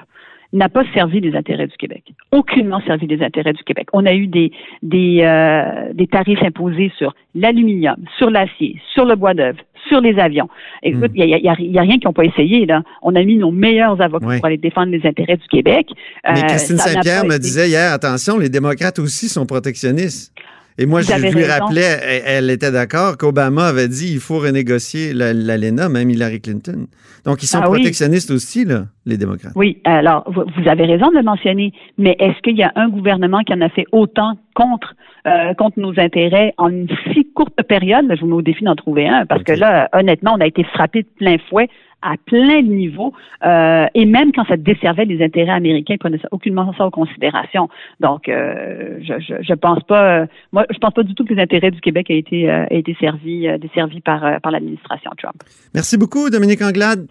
n'a 0.54 0.68
pas 0.68 0.84
servi 0.94 1.20
les 1.20 1.36
intérêts 1.36 1.66
du 1.66 1.76
Québec. 1.76 2.04
Aucunement 2.30 2.80
servi 2.86 3.06
les 3.06 3.22
intérêts 3.22 3.52
du 3.52 3.62
Québec. 3.64 3.88
On 3.92 4.06
a 4.06 4.14
eu 4.14 4.28
des, 4.28 4.52
des, 4.82 5.18
euh, 5.22 5.92
des 5.92 6.06
tarifs 6.06 6.42
imposés 6.42 6.92
sur 6.96 7.14
l'aluminium, 7.34 7.96
sur 8.16 8.30
l'acier, 8.30 8.80
sur 8.94 9.04
le 9.04 9.16
bois 9.16 9.34
d'œuvre, 9.34 9.58
sur 9.88 10.00
les 10.00 10.18
avions. 10.18 10.48
Écoute, 10.82 11.10
il 11.14 11.26
n'y 11.26 11.34
a, 11.34 11.38
y 11.38 11.48
a, 11.48 11.82
rien 11.82 11.98
qu'ils 11.98 12.06
n'ont 12.06 12.12
pas 12.12 12.24
essayé. 12.24 12.66
Là. 12.66 12.82
On 13.02 13.14
a 13.16 13.22
mis 13.24 13.36
nos 13.36 13.50
meilleurs 13.50 14.00
avocats 14.00 14.36
pour 14.36 14.46
aller 14.46 14.56
défendre 14.56 14.92
les 14.92 15.04
intérêts 15.04 15.36
du 15.36 15.46
Québec. 15.48 15.88
Mais 16.24 16.38
euh, 16.38 16.46
Christine 16.46 16.78
Saint-Pierre 16.78 17.24
me 17.24 17.36
disait 17.36 17.68
hier, 17.68 17.92
attention, 17.92 18.38
les 18.38 18.48
démocrates 18.48 19.00
aussi 19.00 19.28
sont 19.28 19.46
protectionnistes. 19.46 20.32
Et 20.76 20.86
moi, 20.86 21.02
je 21.02 21.32
lui 21.32 21.44
rappelais, 21.44 22.22
elle, 22.26 22.50
était 22.50 22.72
d'accord 22.72 23.16
qu'Obama 23.16 23.66
avait 23.66 23.86
dit 23.86 24.12
il 24.12 24.18
faut 24.18 24.38
renégocier 24.38 25.12
l'ALENA, 25.14 25.88
même 25.88 26.10
Hillary 26.10 26.40
Clinton. 26.40 26.86
Donc, 27.24 27.42
ils 27.42 27.46
sont 27.46 27.60
ah 27.62 27.66
protectionnistes 27.66 28.30
aussi, 28.32 28.64
là, 28.64 28.86
les 29.06 29.16
démocrates. 29.16 29.52
Oui, 29.54 29.80
alors, 29.84 30.24
vous 30.26 30.68
avez 30.68 30.84
raison 30.84 31.10
de 31.10 31.16
le 31.16 31.22
mentionner, 31.22 31.72
mais 31.96 32.16
est-ce 32.18 32.40
qu'il 32.42 32.56
y 32.56 32.62
a 32.64 32.72
un 32.74 32.88
gouvernement 32.88 33.40
qui 33.40 33.54
en 33.54 33.60
a 33.60 33.68
fait 33.68 33.86
autant 33.92 34.36
contre, 34.54 34.94
euh, 35.26 35.54
contre 35.54 35.78
nos 35.78 35.98
intérêts 35.98 36.52
en 36.58 36.68
une 36.68 36.88
si 37.12 37.23
courte 37.34 37.60
période? 37.62 38.06
Je 38.14 38.20
vous 38.20 38.26
mets 38.26 38.34
au 38.34 38.42
défi 38.42 38.64
d'en 38.64 38.74
trouver 38.74 39.08
un, 39.08 39.26
parce 39.26 39.42
que 39.42 39.52
là, 39.52 39.88
honnêtement, 39.92 40.34
on 40.36 40.40
a 40.40 40.46
été 40.46 40.64
frappé 40.64 41.02
de 41.02 41.08
plein 41.18 41.36
fouet 41.50 41.68
à 42.04 42.16
plein 42.26 42.62
de 42.62 42.68
niveaux, 42.68 43.14
euh, 43.44 43.86
et 43.94 44.04
même 44.04 44.30
quand 44.32 44.44
ça 44.44 44.56
desservait 44.56 45.06
les 45.06 45.24
intérêts 45.24 45.52
américains, 45.52 45.94
ils 45.94 45.98
prenaient 45.98 46.18
ça, 46.18 46.28
aucunement 46.30 46.72
ça 46.76 46.84
en 46.84 46.90
considération. 46.90 47.68
Donc, 47.98 48.28
euh, 48.28 48.98
je, 49.00 49.14
je, 49.20 49.34
je, 49.40 49.54
pense 49.54 49.82
pas, 49.84 50.20
euh, 50.20 50.26
moi, 50.52 50.66
je 50.70 50.78
pense 50.78 50.92
pas 50.92 51.02
du 51.02 51.14
tout 51.14 51.24
que 51.24 51.32
les 51.32 51.42
intérêts 51.42 51.70
du 51.70 51.80
Québec 51.80 52.10
aient 52.10 52.18
été, 52.18 52.42
aient 52.44 52.78
été 52.78 52.94
servis, 53.00 53.46
desservis 53.58 54.02
par, 54.02 54.40
par 54.42 54.52
l'administration 54.52 55.10
Trump. 55.16 55.42
Merci 55.74 55.96
beaucoup, 55.96 56.28
Dominique 56.28 56.60
Anglade. 56.60 57.06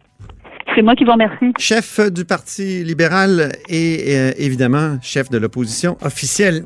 C'est 0.75 0.83
moi 0.83 0.95
qui 0.95 1.03
vous 1.03 1.11
remercie. 1.11 1.51
Chef 1.57 1.99
du 2.11 2.23
Parti 2.23 2.83
libéral 2.83 3.49
et 3.69 4.15
évidemment 4.37 4.97
chef 5.01 5.29
de 5.29 5.37
l'opposition 5.37 5.97
officielle. 6.01 6.63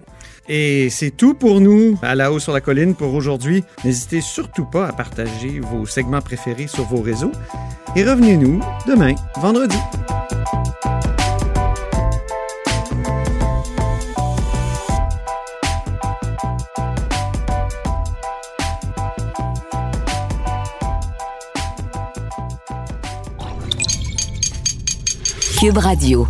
Et 0.50 0.90
c'est 0.90 1.12
tout 1.12 1.34
pour 1.34 1.60
nous 1.60 1.98
à 2.02 2.16
la 2.16 2.32
haut 2.32 2.40
sur 2.40 2.54
la 2.54 2.62
colline 2.62 2.96
pour 2.96 3.14
aujourd'hui. 3.14 3.64
N'hésitez 3.84 4.22
surtout 4.22 4.66
pas 4.66 4.88
à 4.88 4.94
partager 4.94 5.60
vos 5.60 5.86
segments 5.86 6.22
préférés 6.22 6.68
sur 6.68 6.84
vos 6.86 7.02
réseaux 7.02 7.32
et 7.96 8.04
revenez-nous 8.04 8.62
demain, 8.88 9.16
vendredi. 9.42 9.78
Cube 25.60 25.78
Radio. 25.80 26.28